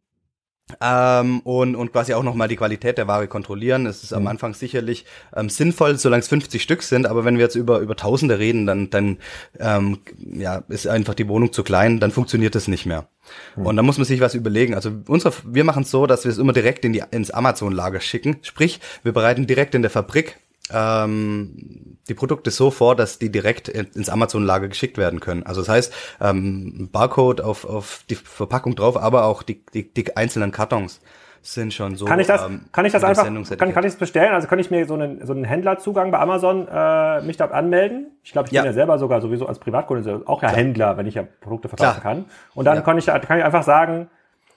[0.81, 3.85] Ähm, und, und quasi auch nochmal die Qualität der Ware kontrollieren.
[3.85, 4.17] Es ist mhm.
[4.17, 7.79] am Anfang sicherlich ähm, sinnvoll, solange es 50 Stück sind, aber wenn wir jetzt über,
[7.79, 9.17] über Tausende reden, dann, dann
[9.59, 13.07] ähm, ja, ist einfach die Wohnung zu klein, dann funktioniert es nicht mehr.
[13.55, 13.65] Mhm.
[13.65, 14.75] Und da muss man sich was überlegen.
[14.75, 18.01] Also unsere, wir machen es so, dass wir es immer direkt in die, ins Amazon-Lager
[18.01, 18.37] schicken.
[18.41, 20.37] Sprich, wir bereiten direkt in der Fabrik
[20.73, 25.43] ähm, die Produkte so vor, dass die direkt ins Amazon-Lager geschickt werden können.
[25.43, 30.15] Also das heißt, ähm, Barcode auf, auf die Verpackung drauf, aber auch die, die, die
[30.15, 31.01] einzelnen Kartons
[31.41, 32.05] sind schon so.
[32.05, 34.33] Kann ich das, ähm, kann ich das einfach, kann, kann ich das bestellen?
[34.33, 38.11] Also kann ich mir so einen, so einen Händlerzugang bei Amazon äh, mich da anmelden?
[38.23, 38.61] Ich glaube, ich ja.
[38.61, 40.59] bin ja selber sogar sowieso als Privatkunde auch ja Klar.
[40.59, 42.15] Händler, wenn ich ja Produkte verkaufen Klar.
[42.15, 42.25] kann.
[42.53, 42.81] Und dann ja.
[42.81, 44.09] kann ich, kann ich einfach sagen,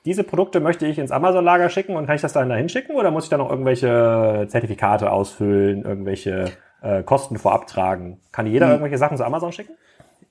[0.05, 3.11] diese Produkte möchte ich ins Amazon-Lager schicken und kann ich das dann dahin schicken oder
[3.11, 8.21] muss ich da noch irgendwelche Zertifikate ausfüllen, irgendwelche äh, Kosten vorab tragen?
[8.33, 8.73] Kann jeder hm.
[8.73, 9.75] irgendwelche Sachen zu Amazon schicken?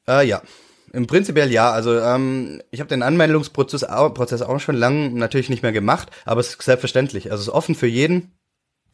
[0.08, 0.42] Äh, ja.
[0.92, 1.72] Im Prinzipiell ja.
[1.72, 6.10] Also ähm, ich habe den Anmeldungsprozess auch, Prozess auch schon lange natürlich nicht mehr gemacht,
[6.26, 7.32] aber es ist selbstverständlich.
[7.32, 8.32] Also es ist offen für jeden.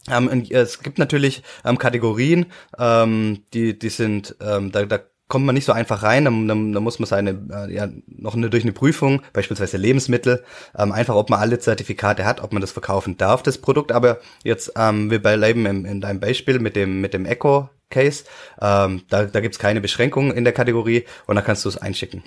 [0.10, 5.56] Ähm, es gibt natürlich ähm, Kategorien, ähm, die die sind ähm, da, da kommt man
[5.56, 8.64] nicht so einfach rein, dann, dann, dann muss man seine, äh, ja, noch eine, durch
[8.64, 10.44] eine Prüfung, beispielsweise Lebensmittel,
[10.78, 13.92] ähm, einfach, ob man alle Zertifikate hat, ob man das verkaufen darf, das Produkt.
[13.92, 18.26] Aber jetzt, ähm, wir bleiben in, in deinem Beispiel mit dem, mit dem Echo Case,
[18.62, 22.24] ähm, da, da gibt's keine Beschränkungen in der Kategorie und da kannst du es einschicken.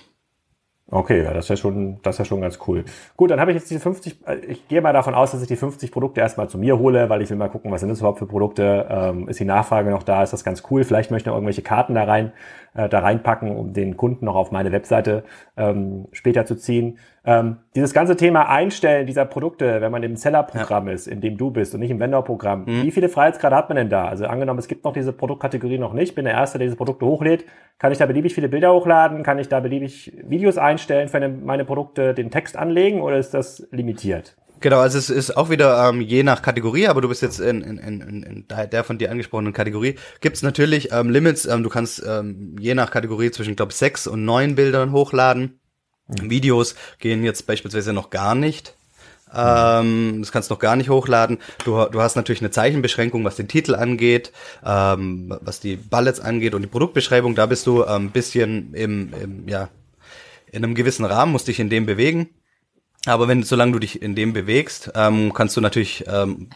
[0.91, 2.83] Okay, ja, das ist ja schon, das ist ja schon ganz cool.
[3.15, 5.49] Gut, dann habe ich jetzt diese 50, äh, ich gehe mal davon aus, dass ich
[5.49, 7.99] die 50 Produkte erstmal zu mir hole, weil ich will mal gucken, was sind das
[7.99, 11.25] überhaupt für Produkte, ähm, ist die Nachfrage noch da, ist das ganz cool, vielleicht möchte
[11.25, 12.33] ich noch irgendwelche Karten da rein,
[12.73, 15.25] äh, da reinpacken, um den Kunden noch auf meine Webseite
[15.59, 16.99] ähm, später zu ziehen.
[17.29, 20.95] Ähm, dieses ganze Thema Einstellen dieser Produkte, wenn man im Seller-Programm ja.
[20.95, 22.85] ist, in dem du bist und nicht im Vendor-Programm, mhm.
[22.85, 24.09] wie viele Freiheitsgrade hat man denn da?
[24.09, 27.05] Also angenommen, es gibt noch diese Produktkategorie noch nicht, bin der Erste, der diese Produkte
[27.05, 27.45] hochlädt,
[27.79, 31.67] kann ich da beliebig viele Bilder hochladen, kann ich da beliebig Videos einstellen für meine
[31.67, 34.35] Produkte, den Text anlegen oder ist das limitiert?
[34.61, 37.61] Genau, also es ist auch wieder ähm, je nach Kategorie, aber du bist jetzt in,
[37.61, 39.97] in, in, in der von dir angesprochenen Kategorie.
[40.23, 44.07] Gibt es natürlich ähm, Limits, ähm, du kannst ähm, je nach Kategorie zwischen, glaube sechs
[44.07, 45.58] und neun Bildern hochladen.
[46.09, 48.75] Videos gehen jetzt beispielsweise noch gar nicht.
[49.35, 51.39] Ähm, das kannst du noch gar nicht hochladen.
[51.65, 54.33] Du, du hast natürlich eine Zeichenbeschränkung, was den Titel angeht,
[54.65, 57.35] ähm, was die Bullets angeht und die Produktbeschreibung.
[57.35, 59.69] Da bist du ein ähm, bisschen im, im, ja,
[60.51, 62.31] in einem gewissen Rahmen, musst dich in dem bewegen.
[63.07, 66.49] Aber wenn, solange du dich in dem bewegst, ähm, kannst du natürlich ähm,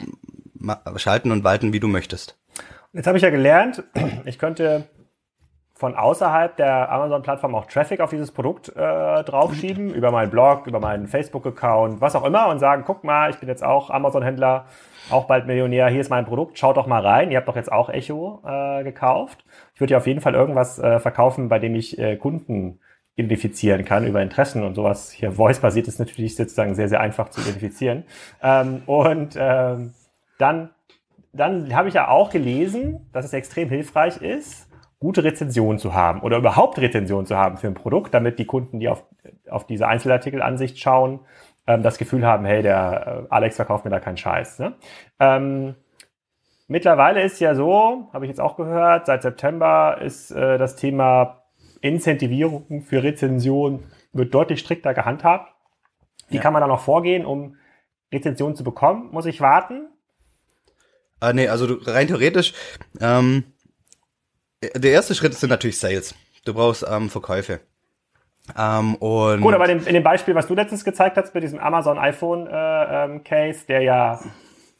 [0.96, 2.36] schalten und walten, wie du möchtest.
[2.92, 3.84] Jetzt habe ich ja gelernt,
[4.24, 4.88] ich könnte
[5.82, 10.78] von außerhalb der Amazon-Plattform auch Traffic auf dieses Produkt äh, draufschieben, über meinen Blog, über
[10.78, 14.66] meinen Facebook-Account, was auch immer und sagen, guck mal, ich bin jetzt auch Amazon-Händler,
[15.10, 17.72] auch bald Millionär, hier ist mein Produkt, schaut doch mal rein, ihr habt doch jetzt
[17.72, 19.44] auch Echo äh, gekauft.
[19.74, 22.78] Ich würde ja auf jeden Fall irgendwas äh, verkaufen, bei dem ich äh, Kunden
[23.16, 25.10] identifizieren kann über Interessen und sowas.
[25.10, 28.04] Hier voice-basiert ist natürlich sozusagen sehr, sehr einfach zu identifizieren.
[28.40, 29.94] Ähm, und ähm,
[30.38, 30.70] dann,
[31.32, 34.68] dann habe ich ja auch gelesen, dass es extrem hilfreich ist,
[35.02, 38.78] gute Rezensionen zu haben oder überhaupt Rezensionen zu haben für ein Produkt, damit die Kunden,
[38.78, 39.04] die auf,
[39.50, 41.20] auf diese Einzelartikelansicht schauen,
[41.66, 44.60] ähm, das Gefühl haben, hey, der äh, Alex verkauft mir da keinen Scheiß.
[44.60, 44.74] Ne?
[45.18, 45.74] Ähm,
[46.68, 51.42] mittlerweile ist ja so, habe ich jetzt auch gehört, seit September ist äh, das Thema
[51.80, 55.52] Incentivierung für Rezension wird deutlich strikter gehandhabt.
[56.28, 56.42] Wie ja.
[56.42, 57.56] kann man da noch vorgehen, um
[58.12, 59.08] Rezensionen zu bekommen?
[59.10, 59.88] Muss ich warten?
[61.18, 62.52] Ah, nee, also du, rein theoretisch,
[63.00, 63.44] ähm,
[64.74, 66.14] der erste Schritt sind natürlich Sales.
[66.44, 67.60] Du brauchst ähm, Verkäufe.
[68.58, 71.98] Ähm, und Gut, aber in, dem Beispiel, was du letztens gezeigt hast, mit diesem Amazon
[71.98, 74.20] iPhone äh, ähm, Case, der ja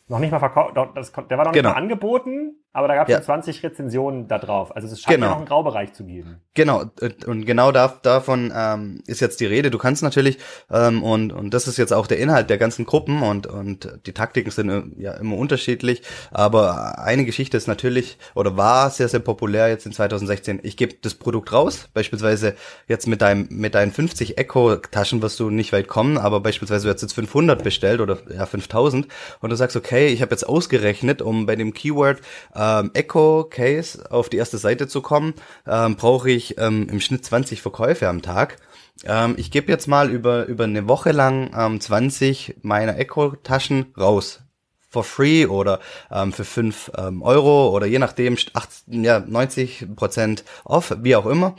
[0.08, 1.52] noch nicht mal verkauft, der war noch genau.
[1.52, 3.22] nicht mal angeboten, aber da gab es ja.
[3.22, 4.74] 20 Rezensionen da drauf.
[4.74, 5.26] Also es scheint genau.
[5.26, 6.40] ja noch einen Graubereich zu geben.
[6.54, 6.84] Genau,
[7.26, 9.70] und genau da, davon ähm, ist jetzt die Rede.
[9.70, 10.38] Du kannst natürlich,
[10.70, 14.12] ähm, und, und das ist jetzt auch der Inhalt der ganzen Gruppen und, und die
[14.12, 19.20] Taktiken sind äh, ja immer unterschiedlich, aber eine Geschichte ist natürlich oder war sehr, sehr
[19.20, 20.60] populär jetzt in 2016.
[20.62, 22.54] Ich gebe das Produkt raus, beispielsweise
[22.88, 26.94] jetzt mit deinem mit deinen 50 Echo-Taschen wirst du nicht weit kommen, aber beispielsweise du
[26.94, 29.08] hast jetzt 500 bestellt oder ja 5000
[29.40, 32.20] und du sagst, okay, ich habe jetzt ausgerechnet, um bei dem Keyword
[32.62, 35.34] ähm, Echo Case auf die erste Seite zu kommen,
[35.66, 38.58] ähm, brauche ich ähm, im Schnitt 20 Verkäufe am Tag.
[39.04, 44.40] Ähm, ich gebe jetzt mal über, über eine Woche lang ähm, 20 meiner Echo-Taschen raus
[44.88, 50.44] for free oder ähm, für 5 ähm, Euro oder je nachdem 8, ja, 90 Prozent
[50.64, 51.56] off, wie auch immer.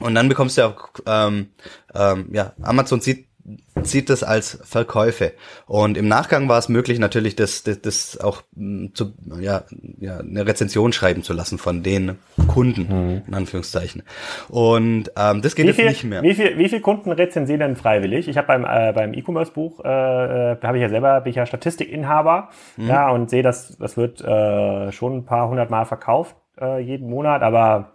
[0.00, 1.50] Und dann bekommst du auch, ähm,
[1.94, 3.27] ähm, ja, Amazon sieht
[3.82, 5.32] sieht das als Verkäufe.
[5.66, 9.62] Und im Nachgang war es möglich, natürlich das, das, das auch mm, zu, ja,
[9.98, 13.22] ja, eine Rezension schreiben zu lassen von den Kunden, mhm.
[13.26, 14.02] in Anführungszeichen.
[14.48, 16.22] Und ähm, das geht wie jetzt viel, nicht mehr.
[16.22, 18.28] Wie viel, wie viel Kunden rezensieren denn freiwillig?
[18.28, 21.46] Ich habe beim, äh, beim E-Commerce-Buch, äh, äh habe ich ja selber, bin ich ja
[21.46, 22.88] Statistikinhaber, mhm.
[22.88, 27.08] ja, und sehe, dass das wird äh, schon ein paar hundert Mal verkauft äh, jeden
[27.08, 27.92] Monat, aber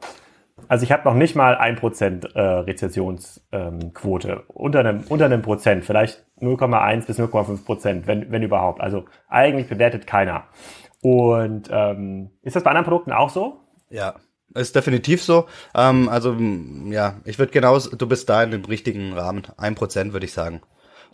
[0.67, 4.29] also ich habe noch nicht mal ein Prozent äh, Rezessionsquote.
[4.29, 8.81] Ähm, unter, einem, unter einem Prozent, vielleicht 0,1 bis 0,5 Prozent, wenn, wenn überhaupt.
[8.81, 10.45] Also eigentlich bewertet keiner.
[11.01, 13.59] Und ähm, ist das bei anderen Produkten auch so?
[13.89, 14.15] Ja,
[14.55, 15.45] ist definitiv so.
[15.75, 16.35] Ähm, also
[16.85, 19.43] ja, ich würde genauso, du bist da in dem richtigen Rahmen.
[19.57, 20.61] Ein Prozent würde ich sagen.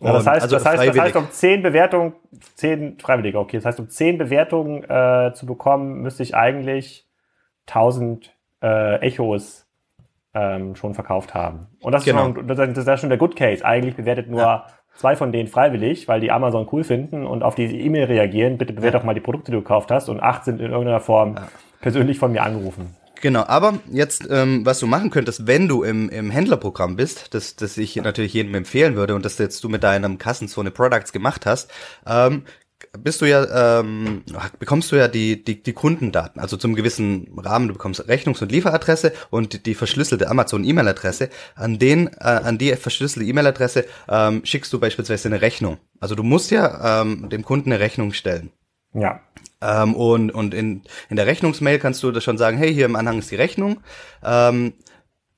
[0.02, 2.14] Ja, das, heißt, also das, heißt, das heißt, um zehn Bewertungen,
[2.56, 7.06] zehn Freiwillige, okay, das heißt, um zehn Bewertungen äh, zu bekommen, müsste ich eigentlich
[7.68, 9.66] 1000 äh, Echos
[10.34, 11.68] ähm, schon verkauft haben.
[11.82, 12.30] Und das, genau.
[12.30, 13.66] ist schon, das, ist ja schon der Good Case.
[13.66, 14.68] Eigentlich bewertet nur ja.
[14.96, 18.58] zwei von denen freiwillig, weil die Amazon cool finden und auf diese E-Mail reagieren.
[18.58, 19.00] Bitte bewerte ja.
[19.00, 20.10] doch mal die Produkte, die du gekauft hast.
[20.10, 21.48] Und acht sind in irgendeiner Form ja.
[21.82, 22.96] persönlich von mir angerufen.
[23.22, 27.58] Genau, aber jetzt, ähm, was du machen könntest, wenn du im, im Händlerprogramm bist, das,
[27.58, 31.46] das ich natürlich jedem empfehlen würde und das jetzt du mit deinem Kassenzone Products gemacht
[31.46, 31.70] hast,
[32.08, 32.44] ähm,
[32.98, 34.24] bist du ja, ähm,
[34.58, 38.52] bekommst du ja die, die, die Kundendaten, also zum gewissen Rahmen, du bekommst Rechnungs- und
[38.52, 41.30] Lieferadresse und die verschlüsselte Amazon-E-Mail-Adresse.
[41.56, 45.78] An den, äh, an die verschlüsselte E-Mail-Adresse ähm, schickst du beispielsweise eine Rechnung.
[46.00, 48.52] Also du musst ja ähm, dem Kunden eine Rechnung stellen.
[48.94, 49.22] Ja.
[49.62, 52.96] Ähm, und und in, in der Rechnungsmail kannst du das schon sagen, hey, hier im
[52.96, 53.82] Anhang ist die Rechnung.
[54.24, 54.74] Ähm,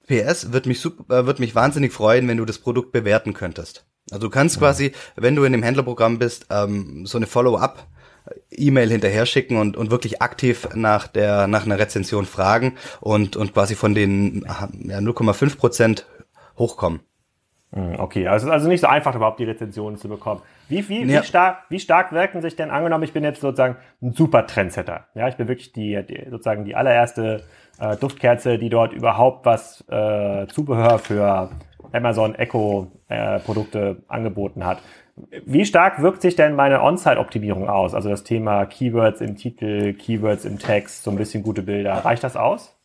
[0.07, 3.85] PS, wird mich super, äh, wird mich wahnsinnig freuen, wenn du das Produkt bewerten könntest.
[4.11, 7.87] Also du kannst quasi, wenn du in dem Händlerprogramm bist, ähm, so eine Follow-up
[8.51, 13.53] E-Mail hinterher schicken und, und wirklich aktiv nach der nach einer Rezension fragen und und
[13.53, 16.05] quasi von den ja, 0,5 Prozent
[16.57, 16.99] hochkommen.
[17.73, 20.41] Hm, okay, also es ist also nicht so einfach, überhaupt die Rezensionen zu bekommen.
[20.67, 21.21] Wie, wie, Ja.
[21.21, 25.07] wie, stark, wie stark wirken sich denn, angenommen, ich bin jetzt sozusagen ein super Trendsetter.
[25.15, 27.43] Ja, ich bin wirklich die, die sozusagen die allererste
[27.79, 31.49] äh, Duftkerze, die dort überhaupt was äh, Zubehör für
[31.93, 34.81] Amazon Echo äh, Produkte angeboten hat.
[35.45, 37.93] Wie stark wirkt sich denn meine On-Site-Optimierung aus?
[37.93, 41.93] Also das Thema Keywords im Titel, Keywords im Text, so ein bisschen gute Bilder.
[41.93, 42.77] Reicht das aus?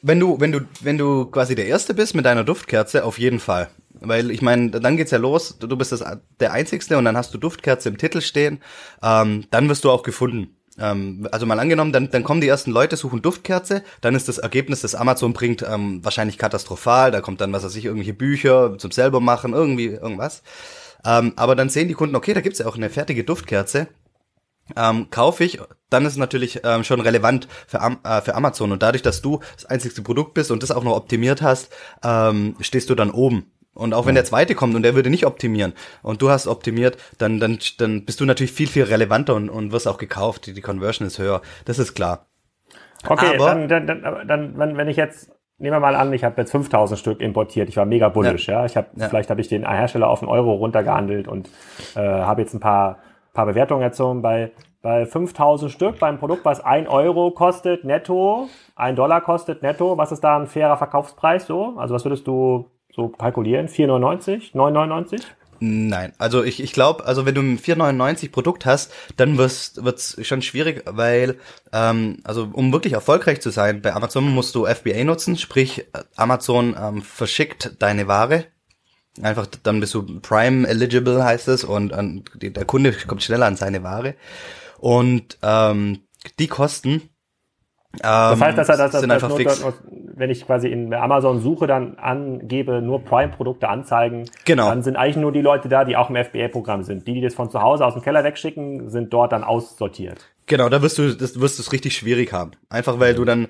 [0.00, 3.38] Wenn du, wenn du, wenn du quasi der Erste bist mit deiner Duftkerze, auf jeden
[3.38, 3.68] Fall.
[4.00, 6.04] Weil ich meine, dann geht's ja los, du bist das,
[6.40, 8.60] der Einzigste und dann hast du Duftkerze im Titel stehen,
[9.02, 10.56] ähm, dann wirst du auch gefunden.
[10.78, 14.38] Ähm, also mal angenommen, dann, dann kommen die ersten Leute, suchen Duftkerze, dann ist das
[14.38, 18.76] Ergebnis, das Amazon bringt, ähm, wahrscheinlich katastrophal, da kommt dann, was weiß ich, irgendwelche Bücher
[18.78, 20.42] zum selber machen, irgendwie irgendwas.
[21.04, 23.88] Ähm, aber dann sehen die Kunden, okay, da gibt's ja auch eine fertige Duftkerze,
[24.76, 28.72] ähm, kaufe ich, dann ist natürlich ähm, schon relevant für, Am äh, für Amazon.
[28.72, 32.56] Und dadurch, dass du das einzigste Produkt bist und das auch noch optimiert hast, ähm,
[32.60, 33.50] stehst du dann oben.
[33.74, 36.98] Und auch wenn der zweite kommt und der würde nicht optimieren und du hast optimiert,
[37.18, 40.46] dann, dann, dann bist du natürlich viel, viel relevanter und, und wirst auch gekauft.
[40.46, 41.40] Die, die Conversion ist höher.
[41.64, 42.26] Das ist klar.
[43.08, 46.40] Okay, Aber- dann, dann, dann, wenn, wenn ich jetzt, nehmen wir mal an, ich habe
[46.40, 48.64] jetzt 5000 Stück importiert, ich war mega bullish, ja.
[48.66, 49.08] Ich habe, Ja.
[49.08, 51.48] vielleicht habe ich den Hersteller auf einen Euro runtergehandelt und
[51.96, 52.98] äh, habe jetzt ein paar,
[53.32, 58.96] paar Bewertungen erzogen bei, bei 5000 Stück beim Produkt, was 1 Euro kostet netto, 1
[58.96, 59.96] Dollar kostet netto.
[59.96, 61.74] Was ist da ein fairer Verkaufspreis so?
[61.78, 63.68] Also was würdest du so kalkulieren?
[63.68, 64.52] 4,99?
[64.52, 65.22] 9,99?
[65.64, 70.16] Nein, also ich, ich glaube, also wenn du ein 4,99 Produkt hast, dann wirst wird's
[70.26, 71.38] schon schwierig, weil
[71.72, 76.74] ähm, also um wirklich erfolgreich zu sein bei Amazon musst du FBA nutzen, sprich Amazon
[76.76, 78.46] ähm, verschickt deine Ware.
[79.22, 81.92] Einfach dann bist du Prime eligible heißt es und,
[82.34, 84.16] die, der Kunde kommt schneller an seine Ware
[84.78, 86.00] und ähm,
[86.40, 87.08] die Kosten
[88.00, 89.60] Das heißt, dass er das, das, sind das einfach nur, fix.
[89.60, 89.74] nur,
[90.16, 94.68] wenn ich quasi in Amazon suche, dann angebe, nur Prime-Produkte anzeigen, Genau.
[94.68, 97.06] dann sind eigentlich nur die Leute da, die auch im FBA-Programm sind.
[97.06, 100.28] Die, die das von zu Hause aus dem Keller wegschicken, sind dort dann aussortiert.
[100.46, 102.52] Genau, da wirst du das wirst du es richtig schwierig haben.
[102.68, 103.46] Einfach weil du dann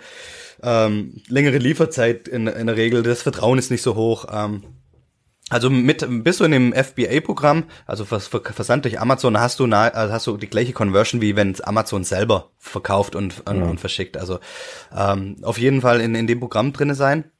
[0.62, 4.26] ähm, längere Lieferzeit in, in der Regel, das Vertrauen ist nicht so hoch.
[4.32, 4.62] Ähm,
[5.50, 9.66] also mit bist du in dem FBA-Programm, also Vers Ver Versand durch Amazon, hast du
[9.66, 13.62] na, also hast du die gleiche Conversion wie wenn es Amazon selber verkauft und, und,
[13.62, 14.16] und verschickt.
[14.16, 14.38] Also
[14.96, 17.30] ähm, auf jeden Fall in, in dem Programm drinne sein.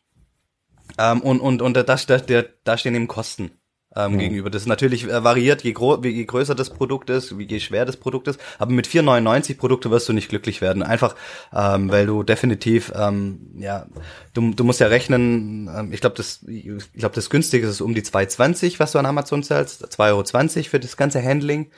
[0.98, 3.52] Ähm, und und und da, da, da, da stehen eben Kosten
[3.96, 4.50] ähm, gegenüber.
[4.50, 7.84] Das ist natürlich äh, variiert, je, gro je größer das Produkt ist, wie je schwer
[7.84, 8.40] das Produkt ist.
[8.58, 10.82] Aber mit 4,99 Produkte wirst du nicht glücklich werden.
[10.82, 11.14] Einfach,
[11.54, 13.86] ähm, weil du definitiv, ähm, ja,
[14.34, 17.94] du, du musst ja rechnen, ähm, ich glaube, das, ich glaube, das günstige ist um
[17.94, 21.70] die 2,20, was du an Amazon zahlst, 2,20 Euro für das ganze Handling.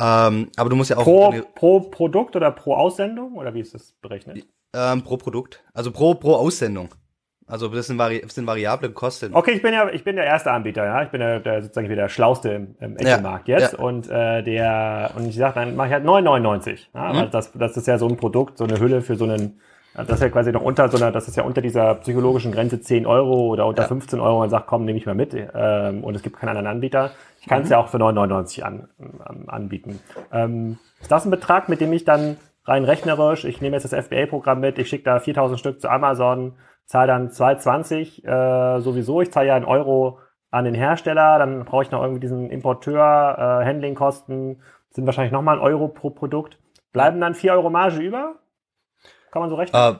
[0.00, 3.34] Ähm, aber du musst ja auch Pro, pro Produkt oder pro Aussendung?
[3.34, 4.44] Oder wie ist das berechnet?
[4.74, 6.88] ähm, pro Produkt, also pro pro Aussendung.
[7.52, 9.34] Also das sind, vari das sind variable Kosten.
[9.34, 11.02] Okay, ich bin ja, ich bin der erste Anbieter, ja.
[11.02, 13.74] Ich bin der, der sozusagen wieder der Schlauste im, im Ja, Echo-Markt jetzt.
[13.74, 13.78] ja.
[13.78, 16.78] Und äh, der, und ich sage, dann mache ich halt 9,99.
[16.94, 17.16] Ja, Mhm.
[17.18, 19.60] weil das, das ist ja so ein Produkt, so eine Hülle für so einen,
[19.94, 22.80] das ist ja quasi noch unter so einer, das ist ja unter dieser psychologischen Grenze
[22.80, 23.88] 10 Euro oder unter Ja.
[23.88, 25.34] 15 Euro und sagt, komm, nehme ich mal mit.
[25.54, 27.10] Ähm, und es gibt keinen anderen Anbieter.
[27.42, 27.72] Ich kann es Mhm.
[27.72, 30.00] ja auch für 9,99 an, ähm, anbieten.
[30.32, 34.06] Ähm, ist das ein Betrag, mit dem ich dann rein rechnerisch, ich nehme jetzt das
[34.06, 39.32] FBA-Programm mit, ich schicke da 4000 Stück zu Amazon, zahle dann 2,20 äh, sowieso, ich
[39.32, 40.18] zahle ja einen Euro
[40.50, 45.56] an den Hersteller, dann brauche ich noch irgendwie diesen Importeur, äh, Handlingkosten, sind wahrscheinlich nochmal
[45.56, 46.58] ein Euro pro Produkt.
[46.92, 48.34] Bleiben dann 4 Euro Marge über?
[49.32, 49.80] Kann man so rechnen?
[49.82, 49.94] Äh,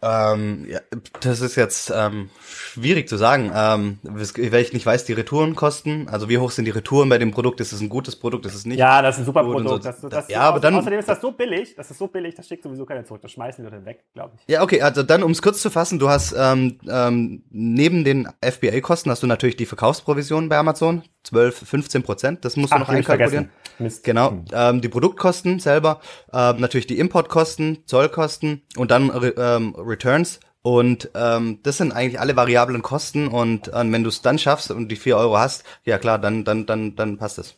[0.00, 0.78] ähm, ja,
[1.22, 6.28] das ist jetzt ähm, schwierig zu sagen, ähm, weil ich nicht weiß, die Retourenkosten, also
[6.28, 8.66] wie hoch sind die Retouren bei dem Produkt, ist es ein gutes Produkt, ist es
[8.66, 8.78] nicht?
[8.78, 9.68] ja, das ist ein super Produkt.
[9.68, 9.78] so.
[9.78, 12.46] Das, das, Ja, aber dann- außerdem ist das so billig, das ist so billig, das
[12.46, 13.22] schickt sowieso keiner zurück.
[13.22, 14.42] Das schmeißen die Leute weg, glaube ich.
[14.46, 18.28] Ja, okay, also dann, um es kurz zu fassen, du hast ähm, ähm, neben den
[18.40, 22.80] FBA-Kosten hast du natürlich die Verkaufsprovision bei Amazon, 12, 15 Prozent, das musst du Ach,
[22.80, 23.50] noch einkalkulieren.
[23.80, 24.04] Mist.
[24.04, 24.44] Genau, Hm.
[24.52, 26.00] ähm, die Produktkosten selber,
[26.32, 30.40] ähm, natürlich die Importkosten, Zollkosten und dann Re ähm, Returns.
[30.62, 34.70] Und ähm, das sind eigentlich alle variablen Kosten und ähm, wenn du es dann schaffst
[34.70, 37.56] und die 4 Euro hast, ja klar, dann, dann, dann, dann passt es.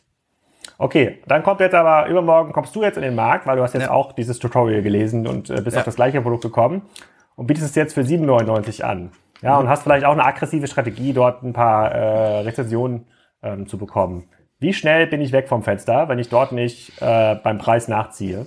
[0.77, 3.73] Okay, dann kommt jetzt aber übermorgen kommst du jetzt in den Markt, weil du hast
[3.73, 3.91] jetzt Ja.
[3.91, 5.81] auch dieses Tutorial gelesen und äh, bist Ja.
[5.81, 6.83] auf das gleiche Produkt gekommen
[7.35, 9.11] und bietest es jetzt für 7,99 an.
[9.41, 13.07] Ja, und hast vielleicht auch eine aggressive Strategie, dort ein paar äh, Rezensionen
[13.41, 14.29] ähm, zu bekommen.
[14.63, 18.45] Wie schnell bin ich weg vom Fenster, wenn ich dort nicht äh, beim Preis nachziehe?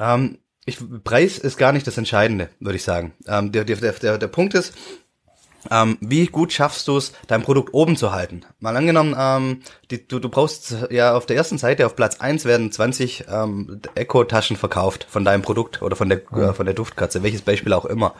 [0.00, 3.12] Ähm, ich, Preis ist gar nicht das Entscheidende, würde ich sagen.
[3.26, 4.74] Ähm, der, der, der, der, der Punkt ist,
[5.70, 8.42] ähm, wie gut schaffst du es, dein Produkt oben zu halten?
[8.60, 12.44] Mal angenommen, ähm, die, du, du brauchst ja auf der ersten Seite, auf Platz eins
[12.44, 17.22] werden 20 ähm, Echo-Taschen verkauft von deinem Produkt oder von der, äh, von der Duftkatze,
[17.22, 18.14] welches Beispiel auch immer.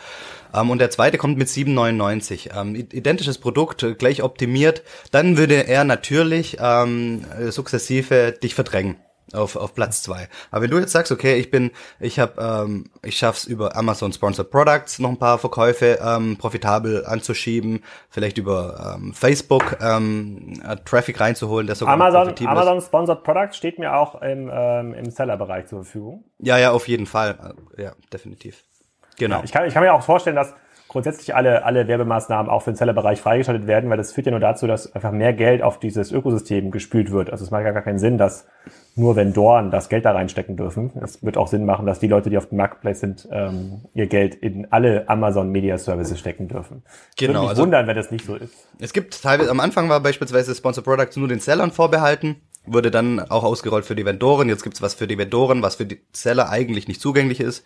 [0.54, 2.58] Ähm, und der zweite kommt mit 7,99.
[2.58, 4.82] Ähm, identisches Produkt, äh, gleich optimiert.
[5.10, 8.96] Dann würde er natürlich ähm, sukzessive dich verdrängen
[9.32, 10.28] auf, auf Platz zwei.
[10.50, 11.70] Aber wenn du jetzt sagst, okay, ich bin,
[12.00, 17.04] ich habe, ähm, ich schaff's über Amazon Sponsored Products noch ein paar Verkäufe ähm, profitabel
[17.06, 23.56] anzuschieben, vielleicht über ähm, Facebook ähm, äh, Traffic reinzuholen, der sogar Amazon, Amazon Sponsored Products
[23.56, 26.24] steht mir auch im, ähm, im Seller-Bereich zur Verfügung.
[26.38, 28.64] Ja, ja, auf jeden Fall, ja, definitiv.
[29.18, 29.38] Genau.
[29.38, 30.54] Ja, ich, kann, ich kann mir auch vorstellen, dass
[30.88, 34.40] grundsätzlich alle, alle Werbemaßnahmen auch für den Sellerbereich freigeschaltet werden, weil das führt ja nur
[34.40, 37.30] dazu, dass einfach mehr Geld auf dieses Ökosystem gespült wird.
[37.30, 38.46] Also es macht ja gar keinen Sinn, dass
[38.98, 40.90] nur Vendoren das Geld da reinstecken dürfen.
[41.02, 44.06] Es wird auch Sinn machen, dass die Leute, die auf dem Marketplace sind, ähm, ihr
[44.06, 46.82] Geld in alle Amazon Media Services stecken dürfen.
[47.16, 47.30] Genau.
[47.30, 48.52] Würde mich also, wundern, wenn das nicht so ist.
[48.78, 52.36] Es gibt teilweise, am Anfang war beispielsweise Sponsor Products nur den Sellern vorbehalten
[52.72, 54.48] wurde dann auch ausgerollt für die Vendoren.
[54.48, 57.64] Jetzt gibt's was für die Vendoren, was für die Seller eigentlich nicht zugänglich ist.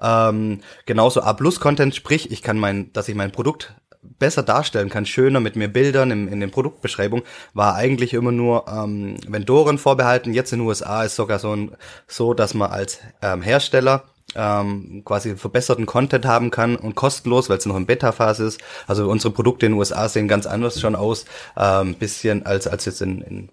[0.00, 3.74] Ähm, genauso A-Plus-Content, sprich, ich kann mein, dass ich mein Produkt
[4.18, 8.66] besser darstellen kann, schöner mit mehr Bildern in, in den Produktbeschreibungen, war eigentlich immer nur
[8.68, 10.32] ähm, Vendoren vorbehalten.
[10.32, 11.72] Jetzt in den USA ist sogar so, ein,
[12.06, 17.58] so dass man als ähm, Hersteller ähm, quasi verbesserten Content haben kann und kostenlos, weil
[17.58, 18.60] es noch in Beta-Phase ist.
[18.86, 21.24] Also unsere Produkte in den USA sehen ganz anders schon aus,
[21.56, 23.50] ähm, bisschen als als jetzt in, in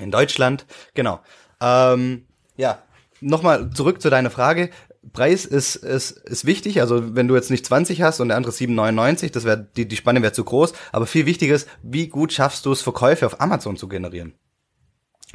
[0.00, 1.20] in Deutschland, genau.
[1.60, 2.82] Ähm, ja,
[3.20, 4.70] nochmal zurück zu deiner Frage.
[5.12, 8.52] Preis ist, ist, ist wichtig, also wenn du jetzt nicht 20 hast und der andere
[8.52, 12.32] 7,99, das wäre die, die Spanne wäre zu groß, aber viel wichtiger ist, wie gut
[12.32, 14.34] schaffst du es, Verkäufe auf Amazon zu generieren?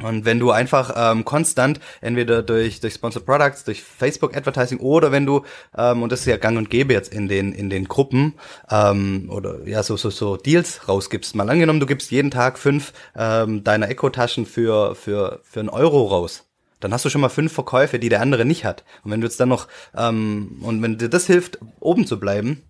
[0.02, 5.12] Und wenn du einfach ähm, konstant, entweder durch, durch Sponsored Products, durch Facebook Advertising oder
[5.12, 5.44] wenn du,
[5.76, 8.34] ähm, und das ist ja gang und gäbe jetzt in den, in den Gruppen,
[8.70, 11.34] ähm, oder ja, so, so, so Deals rausgibst.
[11.34, 16.06] Mal angenommen, du gibst jeden Tag fünf ähm, deiner Eco-Taschen für, für, für einen Euro
[16.06, 16.51] raus.
[16.82, 18.84] Dann hast du schon mal fünf Verkäufe, die der andere nicht hat.
[19.04, 22.62] Und wenn du jetzt dann noch, ähm, und wenn dir das hilft, oben zu bleiben,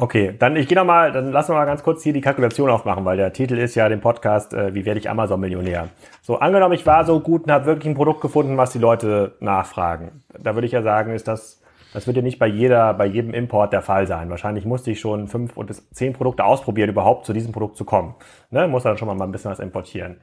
[0.00, 2.70] Okay, dann ich gehe noch mal, dann lassen wir mal ganz kurz hier die Kalkulation
[2.70, 5.88] aufmachen, weil der Titel ist ja dem Podcast, äh, wie werde ich Amazon-Millionär?
[6.22, 9.34] So, angenommen, ich war so gut und habe wirklich ein Produkt gefunden, was die Leute
[9.40, 10.22] nachfragen.
[10.38, 11.60] Da würde ich ja sagen, ist das,
[11.92, 14.30] das wird ja nicht bei jeder, bei jedem Import der Fall sein.
[14.30, 18.14] Wahrscheinlich musste ich schon fünf und zehn Produkte ausprobieren, überhaupt zu diesem Produkt zu kommen.
[18.50, 18.68] Ne?
[18.68, 20.18] Muss dann schon mal ein bisschen was importieren.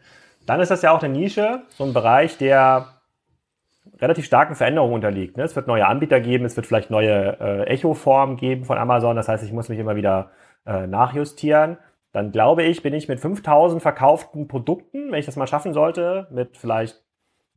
[0.46, 2.88] Dann ist das ja auch eine Nische, so ein Bereich, der
[4.00, 5.38] relativ starken Veränderungen unterliegt.
[5.38, 5.43] Ne?
[5.43, 9.16] Es wird neue Anbieter geben, es wird vielleicht neue äh, Echo-Formen geben von Amazon.
[9.16, 10.32] Das heißt, ich muss mich immer wieder
[10.66, 11.78] äh, nachjustieren.
[12.12, 16.28] Dann glaube ich, bin ich mit 5000 verkauften Produkten, wenn ich das mal schaffen sollte,
[16.32, 17.04] mit vielleicht,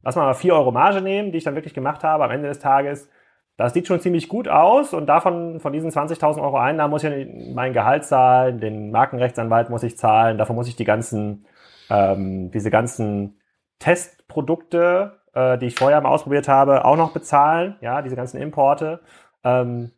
[0.03, 2.59] lass mal 4 Euro Marge nehmen, die ich dann wirklich gemacht habe am Ende des
[2.59, 3.09] Tages.
[3.57, 7.29] Das sieht schon ziemlich gut aus und davon, von diesen 20.000 Euro Einnahmen muss ich
[7.55, 11.45] mein Gehalt zahlen, den Markenrechtsanwalt muss ich zahlen, davon muss ich die ganzen,
[11.91, 13.41] ähm, diese ganzen
[13.79, 17.77] Testprodukte äh, die ich vorher mal ausprobiert habe, auch noch bezahlen.
[17.81, 19.01] Ja, diese ganzen Importe.
[19.45, 19.93] Ähm,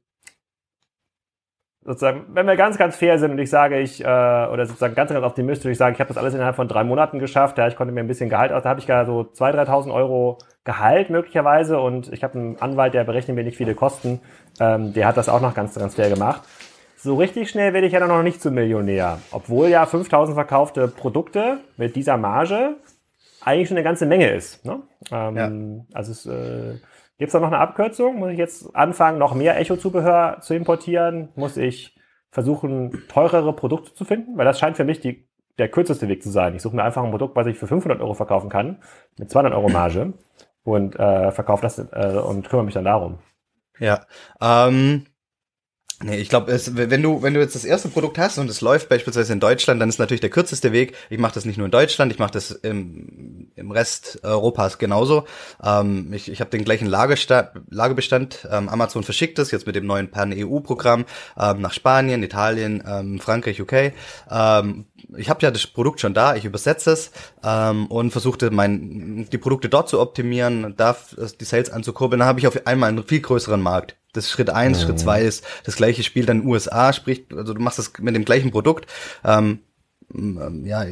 [1.82, 5.10] sozusagen, wenn wir ganz, ganz fair sind und ich sage, ich, äh, oder sozusagen ganz,
[5.12, 7.76] ganz optimistisch, ich sage, ich habe das alles innerhalb von drei Monaten geschafft, ja, ich
[7.76, 11.08] konnte mir ein bisschen Gehalt aus, da habe ich gar so 2.000, 3.000 Euro Gehalt
[11.08, 14.20] möglicherweise und ich habe einen Anwalt, der berechnet mir nicht viele Kosten,
[14.60, 16.42] ähm, der hat das auch noch ganz, ganz fair gemacht.
[17.02, 20.86] So richtig schnell werde ich ja dann noch nicht zum Millionär, obwohl ja 5.000 verkaufte
[20.86, 22.76] Produkte mit dieser Marge
[23.40, 24.66] eigentlich schon eine ganze Menge ist.
[24.66, 24.82] Ne?
[25.10, 25.96] Ähm, ja.
[25.96, 26.78] Also es äh,
[27.18, 28.18] gibt da noch eine Abkürzung?
[28.18, 31.30] Muss ich jetzt anfangen, noch mehr Echo-Zubehör zu importieren?
[31.36, 31.98] Muss ich
[32.30, 34.36] versuchen, teurere Produkte zu finden?
[34.36, 35.26] Weil das scheint für mich die,
[35.56, 36.54] der kürzeste Weg zu sein.
[36.54, 38.76] Ich suche mir einfach ein Produkt, was ich für 500 Euro verkaufen kann,
[39.18, 40.12] mit 200 Euro Marge
[40.64, 43.20] und äh, verkaufe das äh, und kümmere mich dann darum.
[43.78, 44.04] Ja,
[44.42, 45.06] ähm,
[46.02, 48.88] Nee, ich glaube, wenn du wenn du jetzt das erste Produkt hast und es läuft
[48.88, 50.94] beispielsweise in Deutschland, dann ist natürlich der kürzeste Weg.
[51.10, 55.24] Ich mache das nicht nur in Deutschland, ich mache das im, im Rest Europas genauso.
[55.62, 58.48] Ähm, ich ich habe den gleichen Lagersta Lagerbestand.
[58.50, 61.04] Ähm, Amazon verschickt es jetzt mit dem neuen Pan-EU-Programm
[61.38, 63.92] ähm, nach Spanien, Italien, ähm, Frankreich, UK.
[64.30, 64.86] Ähm,
[65.18, 67.10] ich habe ja das Produkt schon da, ich übersetze es
[67.44, 70.96] ähm, und versuchte mein die Produkte dort zu optimieren, da
[71.38, 72.20] die Sales anzukurbeln.
[72.20, 73.99] Dann habe ich auf einmal einen viel größeren Markt.
[74.12, 74.84] Das ist Schritt eins, mhm.
[74.84, 78.24] Schritt zwei ist das gleiche Spiel dann USA, sprich, also du machst das mit dem
[78.24, 78.86] gleichen Produkt.
[79.24, 79.60] Ähm,
[80.14, 80.84] ähm ja,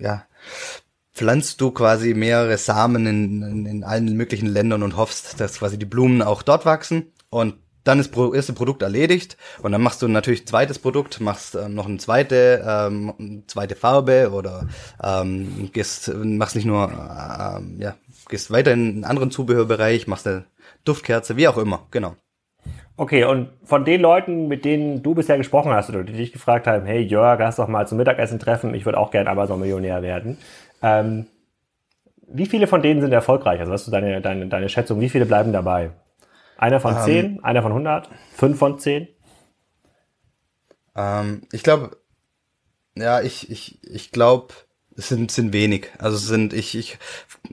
[0.00, 0.26] ja,
[1.12, 5.78] pflanzt du quasi mehrere Samen in, in, in allen möglichen Ländern und hoffst, dass quasi
[5.78, 7.54] die Blumen auch dort wachsen und
[7.84, 11.54] dann ist das erste Produkt erledigt und dann machst du natürlich ein zweites Produkt, machst
[11.54, 14.66] äh, noch eine zweite, ähm, zweite Farbe oder
[15.02, 17.94] ähm, gehst, machst nicht nur, äh, ja,
[18.28, 20.46] gehst weiter in einen anderen Zubehörbereich, machst eine
[20.84, 22.16] Duftkerze, wie auch immer, genau.
[22.96, 26.66] Okay, und von den Leuten, mit denen du bisher gesprochen hast oder die dich gefragt
[26.68, 30.38] haben, hey Jörg, lass doch mal zum Mittagessen treffen, ich würde auch gerne Amazon-Millionär werden.
[30.80, 31.26] Ähm,
[32.28, 33.60] wie viele von denen sind erfolgreich?
[33.60, 35.90] Also hast du deine, deine, deine Schätzung, wie viele bleiben dabei?
[36.56, 39.08] Einer von ähm, zehn, einer von 100, fünf von zehn?
[40.96, 41.96] Ähm, ich glaube,
[42.96, 44.54] ja, ich, ich, ich glaube,
[44.96, 45.88] es sind, sind wenig.
[45.98, 46.98] Also sind, ich, ich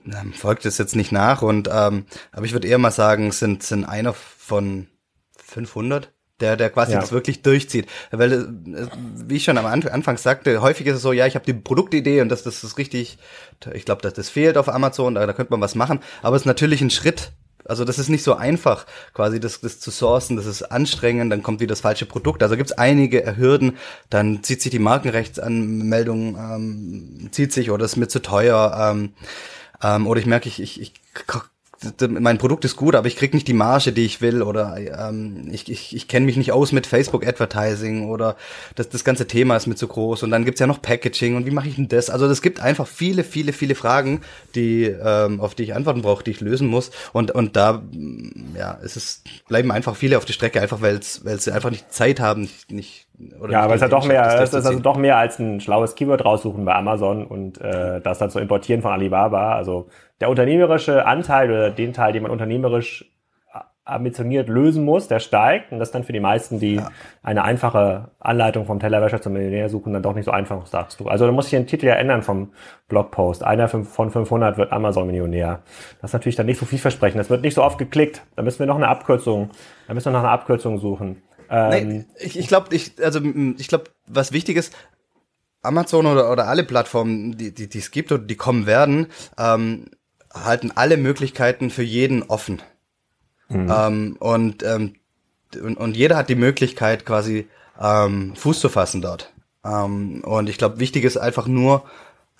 [0.05, 3.39] ähm, folge das jetzt nicht nach und, ähm, aber ich würde eher mal sagen, es
[3.39, 4.87] sind, sind einer von
[5.37, 6.99] 500, der, der quasi ja.
[6.99, 7.87] das wirklich durchzieht.
[8.11, 8.87] Weil, äh,
[9.27, 12.21] wie ich schon am Anfang sagte, häufig ist es so, ja, ich habe die Produktidee
[12.21, 13.17] und das, das ist richtig,
[13.73, 15.99] ich glaube, das, das fehlt auf Amazon, da, da könnte man was machen.
[16.21, 17.31] Aber es ist natürlich ein Schritt,
[17.71, 21.41] also das ist nicht so einfach, quasi das, das zu sourcen, das ist anstrengend, dann
[21.41, 22.43] kommt wieder das falsche Produkt.
[22.43, 23.77] Also gibt es einige Hürden,
[24.09, 28.91] dann zieht sich die Markenrechtsanmeldung, ähm, zieht sich oder ist mir zu teuer.
[28.91, 29.13] Ähm,
[29.81, 30.93] ähm, oder ich merke, ich, ich, ich
[32.07, 35.49] mein Produkt ist gut, aber ich krieg nicht die Marge, die ich will oder ähm,
[35.51, 38.35] ich, ich, ich kenne mich nicht aus mit Facebook Advertising oder
[38.75, 41.45] das, das ganze Thema ist mir zu groß und dann gibt's ja noch Packaging und
[41.45, 42.09] wie mache ich denn das?
[42.09, 44.21] Also es gibt einfach viele, viele, viele Fragen,
[44.53, 47.81] die ähm, auf die ich Antworten brauche, die ich lösen muss und und da
[48.55, 52.19] ja, es ist bleiben einfach viele auf die Strecke, einfach weil sie einfach nicht Zeit
[52.19, 53.07] haben, nicht, nicht
[53.39, 55.61] oder ja, aber es ist ja doch mehr, es ist also doch mehr als ein
[55.61, 59.55] schlaues Keyword raussuchen bei Amazon und äh, das dann zu importieren von Alibaba.
[59.55, 59.89] Also
[60.21, 63.11] der unternehmerische Anteil oder den Teil, den man unternehmerisch
[63.83, 66.89] ambitioniert lösen muss, der steigt und das dann für die meisten, die ja.
[67.23, 71.07] eine einfache Anleitung vom Tellerwäscher zum Millionär suchen, dann doch nicht so einfach, sagst du.
[71.07, 72.53] Also da muss ich den Titel ja ändern vom
[72.87, 73.43] Blogpost.
[73.43, 75.63] Einer von 500 wird Amazon-Millionär.
[75.99, 77.19] Das ist natürlich dann nicht so vielversprechend.
[77.19, 78.21] Das wird nicht so oft geklickt.
[78.35, 79.49] Da müssen wir noch eine Abkürzung,
[79.87, 81.23] da müssen wir noch eine Abkürzung suchen.
[81.49, 83.19] Ähm, nee, ich ich glaube, ich, also
[83.57, 84.73] ich glaube, was wichtig ist,
[85.63, 89.07] Amazon oder, oder alle Plattformen, die, die, die es gibt oder die kommen werden,
[89.37, 89.87] ähm,
[90.33, 92.61] halten alle Möglichkeiten für jeden offen.
[93.49, 93.71] Mhm.
[93.75, 94.95] Ähm, und, ähm,
[95.61, 97.47] und, und jeder hat die Möglichkeit, quasi
[97.79, 99.33] ähm, Fuß zu fassen dort.
[99.65, 101.83] Ähm, und ich glaube, wichtig ist einfach nur,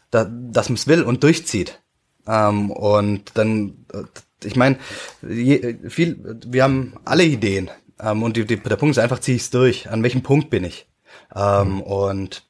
[0.10, 1.82] da, dass man es will und durchzieht.
[2.28, 4.04] Ähm, und dann, äh,
[4.44, 4.78] ich meine,
[5.22, 7.70] viel, wir haben alle Ideen.
[8.00, 9.90] Ähm, und die, die, der Punkt ist einfach, ziehe ich es durch.
[9.90, 10.88] An welchem Punkt bin ich?
[11.36, 11.82] Ähm, mhm.
[11.82, 12.44] Und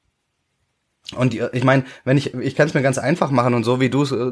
[1.15, 3.89] und ich meine, wenn ich, ich kann es mir ganz einfach machen und so wie
[3.89, 4.31] du es äh,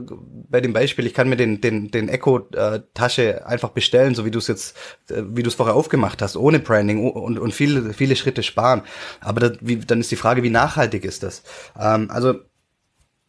[0.49, 4.25] bei dem Beispiel, ich kann mir den den den Echo äh, Tasche einfach bestellen, so
[4.25, 4.75] wie du es jetzt,
[5.09, 8.83] äh, wie du es vorher aufgemacht hast, ohne Branding und und viele viele Schritte sparen.
[9.21, 11.43] Aber das, wie, dann ist die Frage, wie nachhaltig ist das?
[11.79, 12.35] Ähm, also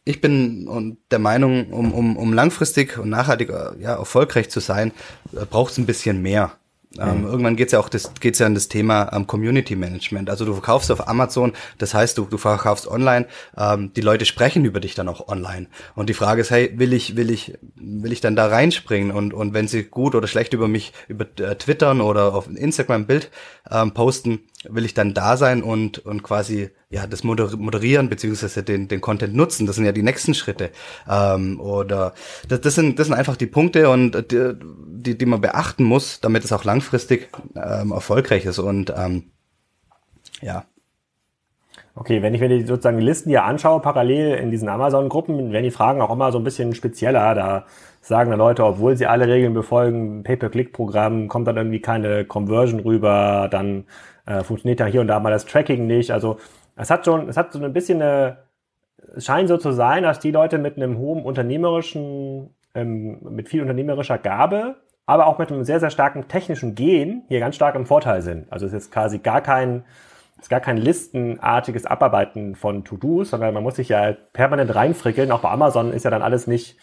[0.05, 4.93] ich bin der Meinung, um um um langfristig und nachhaltig äh, ja erfolgreich zu sein,
[5.33, 6.53] äh, braucht es ein bisschen mehr.
[6.99, 7.26] Ähm, mhm.
[7.26, 10.28] Irgendwann geht's ja auch das, geht's ja an das Thema ähm, Community Management.
[10.28, 13.26] Also du verkaufst auf Amazon, das heißt, du, du verkaufst online,
[13.57, 15.68] ähm, die Leute sprechen über dich dann auch online.
[15.95, 19.12] Und die Frage ist, hey, will ich, will ich, will ich dann da reinspringen?
[19.12, 23.07] Und, und wenn sie gut oder schlecht über mich über äh, Twittern oder auf Instagram
[23.07, 23.30] Bild
[23.70, 28.89] ähm, posten, will ich dann da sein und, und quasi ja das moderieren beziehungsweise den,
[28.89, 29.67] den Content nutzen.
[29.67, 30.71] Das sind ja die nächsten Schritte.
[31.09, 32.15] Ähm, oder
[32.49, 34.55] das, das, sind, das sind einfach die Punkte und die,
[34.87, 38.59] die, die man beachten muss, damit es auch langfristig ähm, erfolgreich ist.
[38.59, 39.31] Und ähm,
[40.43, 40.65] ja.
[41.95, 45.71] Okay, wenn ich mir die sozusagen Listen hier anschaue, parallel in diesen Amazon-Gruppen, werden die
[45.71, 47.35] Fragen auch immer so ein bisschen spezieller.
[47.35, 47.67] Da
[48.01, 53.49] sagen dann Leute, obwohl sie alle Regeln befolgen, Pay-per-Click-Programm, kommt dann irgendwie keine Conversion rüber,
[53.51, 53.85] dann
[54.27, 56.11] äh, funktioniert ja hier und da mal das Tracking nicht.
[56.11, 56.39] Also
[56.77, 58.39] es hat schon, es hat so ein bisschen eine,
[59.16, 63.62] es scheint so zu sein, dass die Leute mit einem hohen unternehmerischen, ähm, mit viel
[63.62, 67.87] unternehmerischer Gabe, aber auch mit einem sehr, sehr starken technischen Gen hier ganz stark im
[67.87, 68.51] Vorteil sind.
[68.53, 69.85] Also es ist jetzt quasi gar kein,
[70.37, 75.33] es ist gar kein listenartiges Abarbeiten von To-Dos, sondern man muss sich ja permanent reinfrickeln.
[75.33, 76.79] Auch bei Amazon ist ja dann alles nicht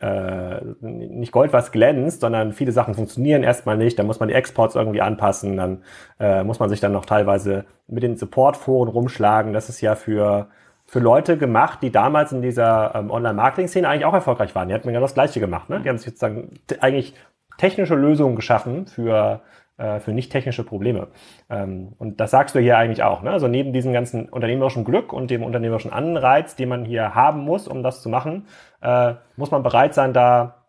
[0.00, 3.98] äh, nicht Gold, was glänzt, sondern viele Sachen funktionieren erstmal nicht.
[3.98, 5.56] Dann muss man die Exports irgendwie anpassen.
[5.56, 5.82] Dann
[6.18, 9.52] äh, muss man sich dann noch teilweise mit den Supportforen rumschlagen.
[9.52, 10.48] Das ist ja für
[10.86, 14.68] für Leute gemacht, die damals in dieser ähm, Online-Marketing-Szene eigentlich auch erfolgreich waren.
[14.68, 15.70] Die hatten ja das Gleiche gemacht.
[15.70, 15.80] Ne?
[15.80, 17.14] Die haben sich sozusagen eigentlich
[17.56, 19.40] technische Lösungen geschaffen für
[19.76, 21.08] äh, für nicht technische Probleme.
[21.50, 23.22] Ähm, und das sagst du hier eigentlich auch.
[23.22, 23.30] Ne?
[23.30, 27.68] Also neben diesem ganzen unternehmerischen Glück und dem unternehmerischen Anreiz, den man hier haben muss,
[27.68, 28.46] um das zu machen,
[28.82, 30.64] äh, muss man bereit sein, da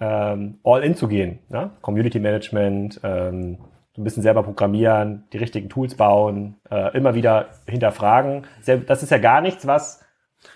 [0.00, 1.40] ähm, all in zu gehen.
[1.48, 1.70] Ne?
[1.82, 3.58] Community Management, ähm,
[3.96, 8.46] ein bisschen selber programmieren, die richtigen Tools bauen, äh, immer wieder hinterfragen.
[8.86, 10.04] Das ist ja gar nichts, was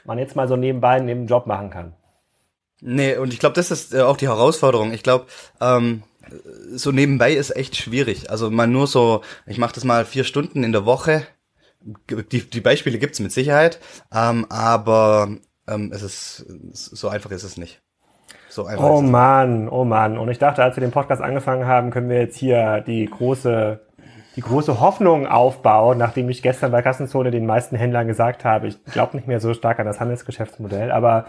[0.05, 1.95] man jetzt mal so nebenbei neben dem Job machen kann.
[2.83, 4.93] Nee, und ich glaube, das ist auch die Herausforderung.
[4.93, 5.27] Ich glaube,
[5.61, 6.03] ähm,
[6.73, 8.31] so nebenbei ist echt schwierig.
[8.31, 11.23] Also mal nur so, ich mache das mal vier Stunden in der Woche.
[12.31, 13.81] Die, die Beispiele gibt's mit Sicherheit,
[14.15, 15.29] ähm, aber
[15.67, 17.81] ähm, es ist so einfach ist es nicht.
[18.51, 18.85] So einfach.
[18.85, 19.11] Oh ist es.
[19.11, 20.19] Mann, oh Mann.
[20.19, 23.81] Und ich dachte, als wir den Podcast angefangen haben, können wir jetzt hier die große,
[24.37, 28.85] die große Hoffnung aufbauen, nachdem ich gestern bei Kassenzone den meisten Händlern gesagt habe, ich
[28.85, 31.27] glaube nicht mehr so stark an das Handelsgeschäftsmodell, aber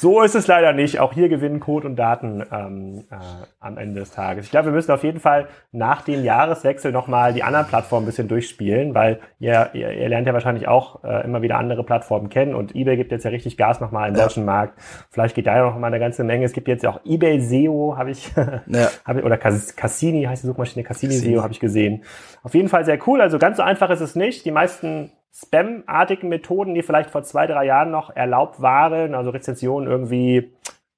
[0.00, 0.98] so ist es leider nicht.
[0.98, 3.16] Auch hier gewinnen Code und Daten ähm, äh,
[3.60, 4.46] am Ende des Tages.
[4.46, 8.06] Ich glaube, wir müssen auf jeden Fall nach dem Jahreswechsel nochmal die anderen Plattformen ein
[8.06, 12.30] bisschen durchspielen, weil ihr, ihr, ihr lernt ja wahrscheinlich auch äh, immer wieder andere Plattformen
[12.30, 14.22] kennen und eBay gibt jetzt ja richtig Gas nochmal im Ja.
[14.24, 14.80] deutschen Markt.
[15.10, 16.46] Vielleicht geht da ja noch mal eine ganze Menge.
[16.46, 18.32] Es gibt jetzt ja auch eBay SEO, habe ich,
[18.68, 18.88] Ja.
[19.04, 21.34] hab ich, oder Cas- Cassini heißt die Suchmaschine, Cassini, Cassini.
[21.34, 22.04] SEO habe ich gesehen.
[22.42, 23.20] Auf jeden Fall sehr cool.
[23.20, 24.44] Also ganz so einfach ist es nicht.
[24.46, 29.88] Die meisten Spam-artigen Methoden, die vielleicht vor zwei, drei Jahren noch erlaubt waren, also Rezensionen
[29.88, 30.52] irgendwie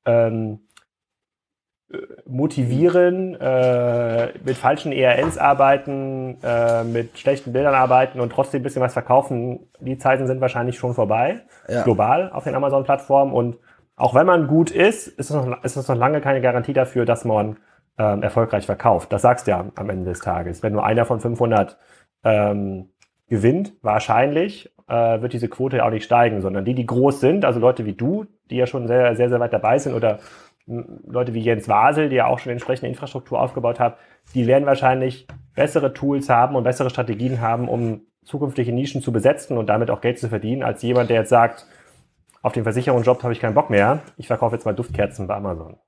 [0.06, 0.60] ähm,
[1.92, 8.62] äh, motivieren, äh, mit falschen ERNs arbeiten, äh, mit schlechten Bildern arbeiten und trotzdem ein
[8.64, 11.82] bisschen was verkaufen, die Zeiten sind wahrscheinlich schon vorbei, Ja.
[11.82, 13.32] global auf den Amazon-Plattformen.
[13.32, 13.58] Und
[13.96, 17.04] auch wenn man gut ist, ist es noch, ist es noch lange keine Garantie dafür,
[17.04, 17.58] dass man
[17.98, 19.12] ähm, erfolgreich verkauft.
[19.12, 20.62] Das sagst du ja am Ende des Tages.
[20.62, 21.76] Wenn nur einer von 500
[22.24, 22.88] ähm,
[23.32, 27.46] gewinnt, wahrscheinlich äh, wird diese Quote ja auch nicht steigen, sondern die, die groß sind,
[27.46, 30.18] also Leute wie du, die ja schon sehr, sehr, sehr weit dabei sind oder
[30.68, 33.96] m, Leute wie Jens Wasel, die ja auch schon entsprechende Infrastruktur aufgebaut hat,
[34.34, 39.56] die werden wahrscheinlich bessere Tools haben und bessere Strategien haben, um zukünftige Nischen zu besetzen
[39.56, 41.66] und damit auch Geld zu verdienen, als jemand, der jetzt sagt,
[42.42, 45.78] auf den Versicherungsjob habe ich keinen Bock mehr, ich verkaufe jetzt mal Duftkerzen bei Amazon.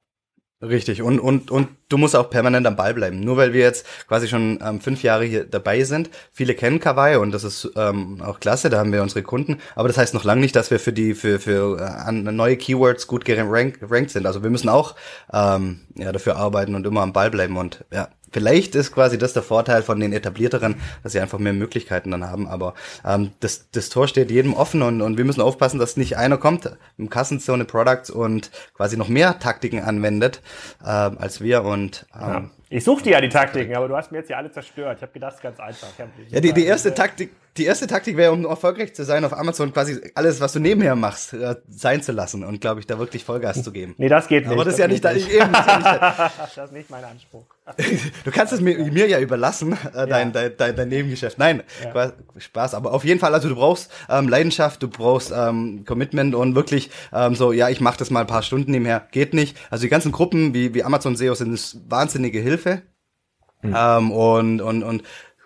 [0.64, 3.20] Richtig, und, und, und du musst auch permanent am Ball bleiben.
[3.20, 7.16] Nur weil wir jetzt quasi schon ähm, fünf Jahre hier dabei sind, viele kennen Kawaii
[7.16, 10.24] und das ist ähm, auch klasse, da haben wir unsere Kunden, aber das heißt noch
[10.24, 14.26] lange nicht, dass wir für die, für, für äh, neue Keywords gut gerankt sind.
[14.26, 14.94] Also wir müssen auch
[15.32, 19.32] ähm, ja, dafür arbeiten und immer am Ball bleiben und ja, Vielleicht ist quasi das
[19.32, 20.74] der Vorteil von den etablierteren,
[21.05, 22.49] dass sie einfach mehr Möglichkeiten dann haben.
[22.49, 22.74] Aber
[23.07, 26.37] ähm, das, das Tor steht jedem offen und, und wir müssen aufpassen, dass nicht einer
[26.37, 26.68] kommt
[26.99, 30.43] im Kassenzone Products und quasi noch mehr Taktiken anwendet
[30.85, 31.62] ähm, als wir.
[31.62, 32.39] Und Ja.
[32.39, 34.97] ähm, Ich suchte ja die Taktiken, aber du hast mir jetzt ja alle zerstört.
[34.97, 35.89] Ich habe gedacht, es ist ganz einfach.
[36.30, 39.72] Ja, die, die erste Taktik, die erste Taktik wäre, um erfolgreich zu sein, auf Amazon
[39.72, 43.24] quasi alles, was du nebenher machst, äh, sein zu lassen und glaube ich, da wirklich
[43.24, 43.94] Vollgas zu geben.
[43.96, 44.52] Nee, das geht nicht.
[44.52, 47.05] Aber das ist ja nicht, da, eben, das ist ja nicht Das ist nicht mein
[47.05, 47.44] Anspruch.
[48.24, 51.38] Du kannst es mir, mir ja überlassen, äh, dein, dein, dein, dein Nebengeschäft.
[51.38, 52.74] Nein, Qua- Spaß.
[52.74, 56.90] Aber auf jeden Fall, also du brauchst ähm, Leidenschaft, du brauchst ähm, Commitment und wirklich
[57.12, 59.07] ähm, so, ja, ich mache das mal ein paar Stunden nebenher.
[59.12, 59.57] Geht nicht.
[59.70, 62.82] Also die ganzen Gruppen wie, wie Amazon SEO sind wahnsinnige Hilfe.
[63.62, 65.02] Ähm, und, und, und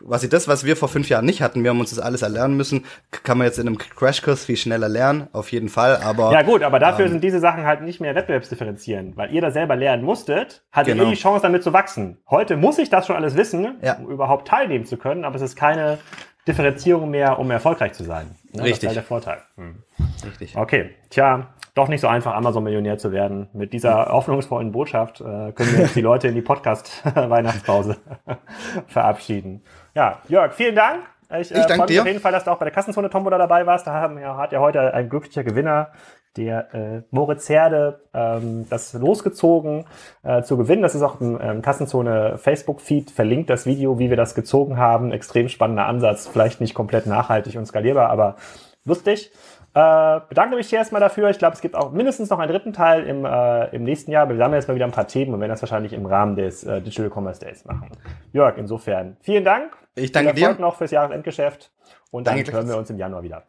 [0.08, 2.56] quasi das, was wir vor fünf Jahren nicht hatten, wir haben uns das alles erlernen
[2.56, 5.96] müssen, kann man jetzt in einem Crashkurs viel schneller lernen, auf jeden Fall.
[5.98, 7.12] Aber Ja gut, aber dafür Ähm.
[7.12, 11.04] sind diese Sachen halt nicht mehr wettbewerbsdifferenzierend, weil ihr das selber lernen musstet, hattet Genau.
[11.04, 12.18] ihr die Chance damit zu wachsen.
[12.28, 13.94] Heute muss ich das schon alles wissen, Ja.
[13.98, 15.98] um überhaupt teilnehmen zu können, aber es ist keine
[16.46, 18.28] Differenzierung mehr, um erfolgreich zu sein.
[18.52, 18.58] Ne?
[18.58, 18.82] Das Richtig.
[18.84, 19.38] ist halt der Vorteil.
[19.56, 19.82] Hm.
[20.24, 20.56] richtig.
[20.56, 23.48] Okay, tja, doch nicht so einfach, Amazon-Millionär zu werden.
[23.52, 27.98] Mit dieser hoffnungsvollen Botschaft äh, können wir jetzt die Leute in die Podcast-Weihnachtspause
[28.86, 29.62] verabschieden.
[29.98, 31.00] Ja, Jörg, vielen Dank.
[31.28, 32.02] Ich, äh, Ich danke freue mich dir.
[32.02, 33.84] auf jeden Fall, dass du auch bei der Kassenzone-Tombola dabei warst.
[33.88, 35.88] Da haben, ja, hat ja heute ein glücklicher Gewinner,
[36.36, 39.86] der äh, Moritz Herde, ähm, das losgezogen
[40.22, 40.82] äh, zu gewinnen.
[40.82, 45.10] Das ist auch im ähm, Kassenzone Facebook-Feed verlinkt, das Video, wie wir das gezogen haben.
[45.10, 48.36] Extrem spannender Ansatz, vielleicht nicht komplett nachhaltig und skalierbar, aber
[48.84, 49.32] lustig.
[49.74, 51.30] Äh, bedanke mich hier erstmal dafür.
[51.30, 54.28] Ich glaube, es gibt auch mindestens noch einen dritten Teil im, äh, im nächsten Jahr.
[54.28, 56.64] Wir sammeln jetzt mal wieder ein paar Themen und werden das wahrscheinlich im Rahmen des
[56.64, 57.90] äh, Digital Commerce Days machen.
[58.32, 59.76] Jörg, insofern vielen Dank.
[59.94, 60.62] Ich danke Viel Erfolg dir.
[60.62, 61.70] noch fürs Jahresendgeschäft
[62.10, 63.42] und dann Danke hören wir uns im Januar wieder.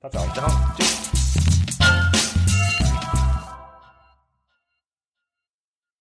[0.00, 0.24] Ciao, ciao.
[0.34, 0.48] Ciao.
[0.78, 1.15] Tschüss.